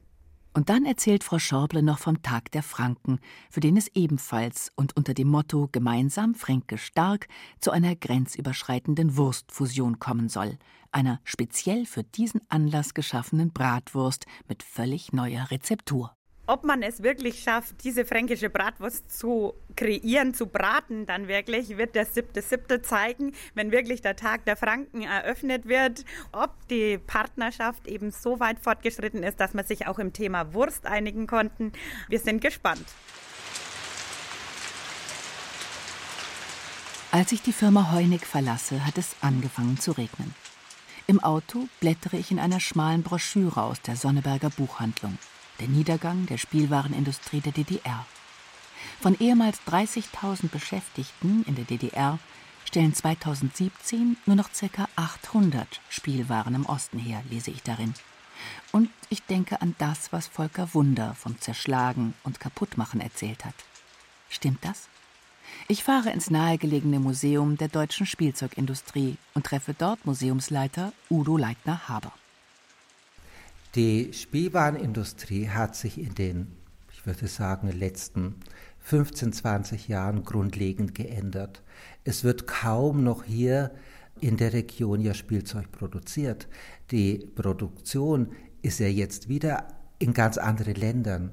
Und 0.56 0.70
dann 0.70 0.86
erzählt 0.86 1.22
Frau 1.22 1.38
Schorble 1.38 1.82
noch 1.82 1.98
vom 1.98 2.22
Tag 2.22 2.50
der 2.50 2.62
Franken, 2.62 3.20
für 3.50 3.60
den 3.60 3.76
es 3.76 3.88
ebenfalls 3.88 4.72
und 4.74 4.96
unter 4.96 5.12
dem 5.12 5.28
Motto 5.28 5.68
Gemeinsam 5.70 6.34
Fränkisch 6.34 6.86
stark 6.86 7.28
zu 7.60 7.72
einer 7.72 7.94
grenzüberschreitenden 7.94 9.18
Wurstfusion 9.18 9.98
kommen 9.98 10.30
soll, 10.30 10.56
einer 10.92 11.20
speziell 11.24 11.84
für 11.84 12.04
diesen 12.04 12.40
Anlass 12.48 12.94
geschaffenen 12.94 13.52
Bratwurst 13.52 14.24
mit 14.48 14.62
völlig 14.62 15.12
neuer 15.12 15.50
Rezeptur 15.50 16.16
ob 16.46 16.64
man 16.64 16.82
es 16.82 17.02
wirklich 17.02 17.42
schafft, 17.42 17.82
diese 17.84 18.04
fränkische 18.04 18.50
Bratwurst 18.50 19.16
zu 19.16 19.54
kreieren, 19.74 20.32
zu 20.32 20.46
braten, 20.46 21.06
dann 21.06 21.28
wirklich 21.28 21.76
wird 21.76 21.94
der 21.94 22.06
siebte 22.06 22.40
siebte 22.40 22.82
zeigen, 22.82 23.32
wenn 23.54 23.72
wirklich 23.72 24.00
der 24.00 24.16
Tag 24.16 24.44
der 24.44 24.56
Franken 24.56 25.02
eröffnet 25.02 25.66
wird, 25.66 26.04
ob 26.32 26.50
die 26.68 26.98
Partnerschaft 26.98 27.86
eben 27.86 28.10
so 28.10 28.40
weit 28.40 28.60
fortgeschritten 28.60 29.22
ist, 29.22 29.40
dass 29.40 29.54
man 29.54 29.66
sich 29.66 29.86
auch 29.86 29.98
im 29.98 30.12
Thema 30.12 30.54
Wurst 30.54 30.86
einigen 30.86 31.26
konnten. 31.26 31.72
Wir 32.08 32.20
sind 32.20 32.40
gespannt. 32.40 32.86
Als 37.10 37.32
ich 37.32 37.42
die 37.42 37.52
Firma 37.52 37.92
Heunig 37.92 38.26
verlasse, 38.26 38.84
hat 38.84 38.98
es 38.98 39.16
angefangen 39.20 39.78
zu 39.78 39.92
regnen. 39.92 40.34
Im 41.06 41.20
Auto 41.20 41.68
blättere 41.80 42.16
ich 42.16 42.30
in 42.30 42.38
einer 42.38 42.60
schmalen 42.60 43.02
Broschüre 43.02 43.62
aus 43.62 43.80
der 43.80 43.96
Sonneberger 43.96 44.50
Buchhandlung 44.50 45.16
der 45.60 45.68
Niedergang 45.68 46.26
der 46.26 46.38
Spielwarenindustrie 46.38 47.40
der 47.40 47.52
DDR. 47.52 48.06
Von 49.00 49.18
ehemals 49.18 49.60
30.000 49.68 50.48
Beschäftigten 50.48 51.44
in 51.46 51.54
der 51.54 51.64
DDR 51.64 52.18
stellen 52.64 52.94
2017 52.94 54.16
nur 54.26 54.36
noch 54.36 54.50
ca. 54.52 54.88
800 54.96 55.80
Spielwaren 55.88 56.54
im 56.54 56.66
Osten 56.66 56.98
her, 56.98 57.22
lese 57.30 57.50
ich 57.50 57.62
darin. 57.62 57.94
Und 58.72 58.90
ich 59.08 59.22
denke 59.22 59.62
an 59.62 59.74
das, 59.78 60.12
was 60.12 60.26
Volker 60.26 60.74
Wunder 60.74 61.14
vom 61.14 61.40
Zerschlagen 61.40 62.14
und 62.22 62.40
Kaputtmachen 62.40 63.00
erzählt 63.00 63.44
hat. 63.44 63.54
Stimmt 64.28 64.64
das? 64.64 64.88
Ich 65.68 65.84
fahre 65.84 66.10
ins 66.10 66.30
nahegelegene 66.30 67.00
Museum 67.00 67.56
der 67.56 67.68
deutschen 67.68 68.06
Spielzeugindustrie 68.06 69.16
und 69.34 69.46
treffe 69.46 69.74
dort 69.74 70.04
Museumsleiter 70.04 70.92
Udo 71.08 71.36
Leitner-Haber. 71.36 72.12
Die 73.76 74.14
Spielwarenindustrie 74.14 75.50
hat 75.50 75.76
sich 75.76 75.98
in 75.98 76.14
den, 76.14 76.46
ich 76.90 77.04
würde 77.04 77.26
sagen, 77.26 77.68
letzten 77.68 78.36
15, 78.78 79.34
20 79.34 79.88
Jahren 79.88 80.24
grundlegend 80.24 80.94
geändert. 80.94 81.62
Es 82.02 82.24
wird 82.24 82.46
kaum 82.46 83.04
noch 83.04 83.24
hier 83.24 83.72
in 84.18 84.38
der 84.38 84.54
Region 84.54 85.02
ja 85.02 85.12
Spielzeug 85.12 85.70
produziert. 85.72 86.48
Die 86.90 87.18
Produktion 87.34 88.32
ist 88.62 88.80
ja 88.80 88.88
jetzt 88.88 89.28
wieder 89.28 89.68
in 89.98 90.14
ganz 90.14 90.38
anderen 90.38 90.74
Ländern. 90.74 91.32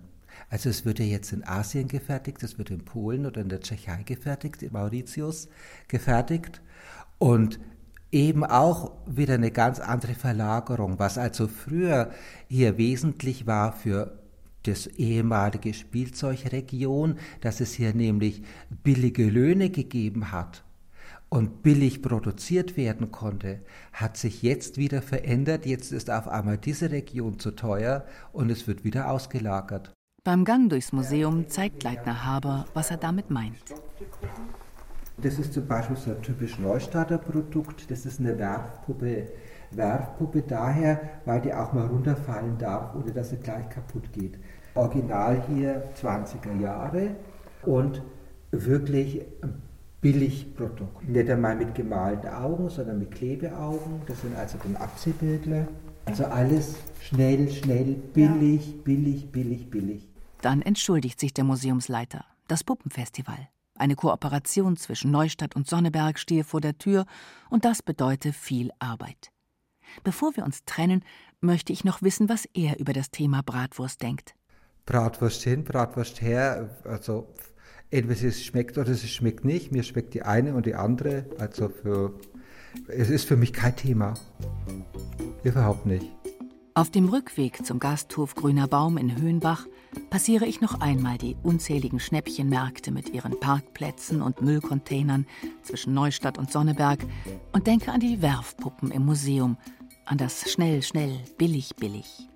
Also 0.50 0.70
es 0.70 0.84
wird 0.84 1.00
ja 1.00 1.06
jetzt 1.06 1.32
in 1.32 1.46
Asien 1.46 1.88
gefertigt, 1.88 2.44
es 2.44 2.58
wird 2.58 2.72
in 2.72 2.84
Polen 2.84 3.26
oder 3.26 3.40
in 3.40 3.48
der 3.48 3.62
Tschechei 3.62 4.04
gefertigt, 4.04 4.64
in 4.64 4.74
Mauritius 4.74 5.48
gefertigt. 5.88 6.62
Und 7.20 7.62
eben 8.14 8.46
auch 8.46 8.92
wieder 9.08 9.34
eine 9.34 9.52
ganz 9.52 9.80
andere 9.80 10.14
Verlagerung, 10.14 11.00
was 11.00 11.18
also 11.18 11.48
früher 11.48 12.12
hier 12.48 12.78
wesentlich 12.78 13.48
war 13.48 13.74
für 13.74 14.20
das 14.64 14.88
ehemalige 14.88 15.74
Spielzeugregion, 15.74 17.18
dass 17.42 17.60
es 17.60 17.74
hier 17.74 17.94
nämlich 17.94 18.44
billige 18.70 19.26
Löhne 19.26 19.70
gegeben 19.70 20.32
hat 20.32 20.64
und 21.30 21.64
billig 21.64 22.02
produziert 22.02 22.78
werden 22.78 23.12
konnte, 23.12 23.62
hat 23.92 24.16
sich 24.16 24.44
jetzt 24.44 24.78
wieder 24.78 25.02
verändert. 25.02 25.66
Jetzt 25.66 25.92
ist 25.92 26.12
auf 26.12 26.28
einmal 26.28 26.58
diese 26.58 26.92
Region 26.92 27.40
zu 27.40 27.52
teuer 27.52 28.06
und 28.32 28.52
es 28.52 28.68
wird 28.68 28.84
wieder 28.84 29.10
ausgelagert. 29.10 29.92
Beim 30.24 30.46
Gang 30.46 30.70
durchs 30.70 30.94
Museum 30.94 31.50
zeigt 31.50 31.84
Leitner 31.84 32.24
Haber, 32.24 32.66
was 32.74 32.92
er 32.92 32.98
damit 32.98 33.30
meint. 33.30 33.58
Das 35.18 35.38
ist 35.40 35.54
zum 35.54 35.68
Beispiel 35.68 35.96
so 35.96 36.12
ein 36.12 36.22
typisch 36.22 36.60
Neustadter 36.60 37.18
Produkt. 37.18 37.90
Das 37.92 38.06
ist 38.06 38.20
eine 38.20 38.38
Werfpuppe. 38.38 39.28
Werfpuppe 39.72 40.42
daher, 40.42 41.00
weil 41.26 41.42
die 41.42 41.54
auch 41.54 41.74
mal 41.74 41.88
runterfallen 41.88 42.58
darf, 42.58 42.96
ohne 42.96 43.12
dass 43.12 43.30
sie 43.30 43.38
gleich 43.38 43.70
kaputt 43.70 44.12
geht. 44.12 44.38
Original 44.76 45.44
hier 45.48 45.84
20er 46.02 46.60
Jahre 46.60 47.16
und 47.64 48.02
wirklich 48.52 49.26
Billigprodukt. 50.02 51.08
Nicht 51.08 51.30
einmal 51.30 51.56
mit 51.56 51.76
gemalten 51.76 52.30
Augen, 52.30 52.70
sondern 52.70 53.00
mit 53.00 53.12
Klebeaugen. 53.12 54.02
Das 54.06 54.22
sind 54.22 54.36
also 54.36 54.58
dann 54.62 54.76
Abziehbildler. 54.76 55.68
Also 56.06 56.26
alles 56.26 56.76
schnell, 57.00 57.50
schnell, 57.50 57.96
billig, 58.14 58.84
billig, 58.84 59.32
billig, 59.32 59.72
billig. 59.72 60.10
Dann 60.42 60.62
entschuldigt 60.62 61.22
sich 61.22 61.34
der 61.34 61.46
Museumsleiter. 61.46 62.26
Das 62.50 62.66
Puppenfestival. 62.66 63.48
Eine 63.76 63.96
Kooperation 63.96 64.78
zwischen 64.78 65.12
Neustadt 65.12 65.56
und 65.56 65.68
Sonneberg 65.68 66.20
stehe 66.20 66.44
vor 66.44 66.62
der 66.62 66.78
Tür 66.78 67.06
und 67.50 67.66
das 67.66 67.82
bedeute 67.82 68.32
viel 68.32 68.72
Arbeit. 68.80 69.32
Bevor 70.04 70.36
wir 70.36 70.44
uns 70.44 70.64
trennen, 70.66 71.04
möchte 71.42 71.74
ich 71.74 71.84
noch 71.84 72.02
wissen, 72.02 72.30
was 72.30 72.46
er 72.54 72.80
über 72.80 72.94
das 72.94 73.12
Thema 73.12 73.42
Bratwurst 73.42 74.02
denkt. 74.02 74.36
Bratwurst 74.86 75.44
hin, 75.44 75.64
Bratwurst 75.64 76.22
her, 76.22 76.70
also 76.84 77.34
entweder 77.90 78.28
es 78.28 78.44
schmeckt 78.44 78.78
oder 78.78 78.90
es 78.90 79.10
schmeckt 79.10 79.46
nicht. 79.46 79.72
Mir 79.72 79.84
schmeckt 79.84 80.14
die 80.14 80.24
eine 80.24 80.54
und 80.54 80.66
die 80.66 80.76
andere. 80.76 81.26
Also 81.40 81.70
für, 81.70 82.14
es 82.88 83.10
ist 83.10 83.28
für 83.28 83.38
mich 83.38 83.54
kein 83.54 83.76
Thema. 83.76 84.14
Überhaupt 85.44 85.86
nicht. 85.86 86.12
Auf 86.76 86.90
dem 86.90 87.08
Rückweg 87.08 87.64
zum 87.64 87.78
Gasthof 87.78 88.34
Grüner 88.34 88.68
Baum 88.68 88.98
in 88.98 89.16
Höhenbach 89.16 89.68
passiere 90.10 90.48
ich 90.48 90.60
noch 90.60 90.82
einmal 90.82 91.20
die 91.20 91.36
unzähligen 91.44 92.00
Schnäppchenmärkte 92.00 92.90
mit 92.90 93.10
ihren 93.14 93.40
Parkplätzen 93.40 94.24
und 94.24 94.42
Müllcontainern 94.42 95.28
zwischen 95.62 95.94
Neustadt 95.94 96.40
und 96.40 96.52
Sonneberg 96.52 97.06
und 97.52 97.68
denke 97.68 97.92
an 97.92 98.00
die 98.00 98.24
Werfpuppen 98.24 98.90
im 98.90 99.06
Museum, 99.06 99.58
an 100.06 100.18
das 100.18 100.52
schnell, 100.52 100.82
schnell, 100.82 101.20
billig, 101.38 101.76
billig. 101.76 102.28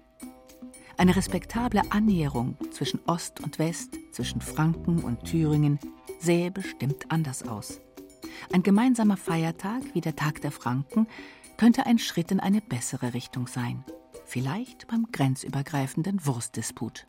Eine 0.97 1.15
respektable 1.15 1.82
Annäherung 1.89 2.58
zwischen 2.69 3.00
Ost 3.08 3.39
und 3.43 3.58
West, 3.58 3.97
zwischen 4.12 4.41
Franken 4.41 5.00
und 5.00 5.23
Thüringen 5.23 5.80
sähe 6.19 6.52
bestimmt 6.52 7.10
anders 7.10 7.47
aus. 7.47 7.80
Ein 8.54 8.62
gemeinsamer 8.62 9.17
Feiertag 9.17 9.82
wie 9.95 10.02
der 10.02 10.15
Tag 10.15 10.41
der 10.41 10.52
Franken 10.52 11.08
könnte 11.58 11.88
ein 11.88 11.97
Schritt 11.97 12.30
in 12.30 12.39
eine 12.39 12.62
bessere 12.62 13.15
Richtung 13.15 13.47
sein 13.47 13.84
vielleicht 14.28 14.88
beim 14.88 15.08
grenzübergreifenden 15.12 16.26
Wurstdisput. 16.26 17.06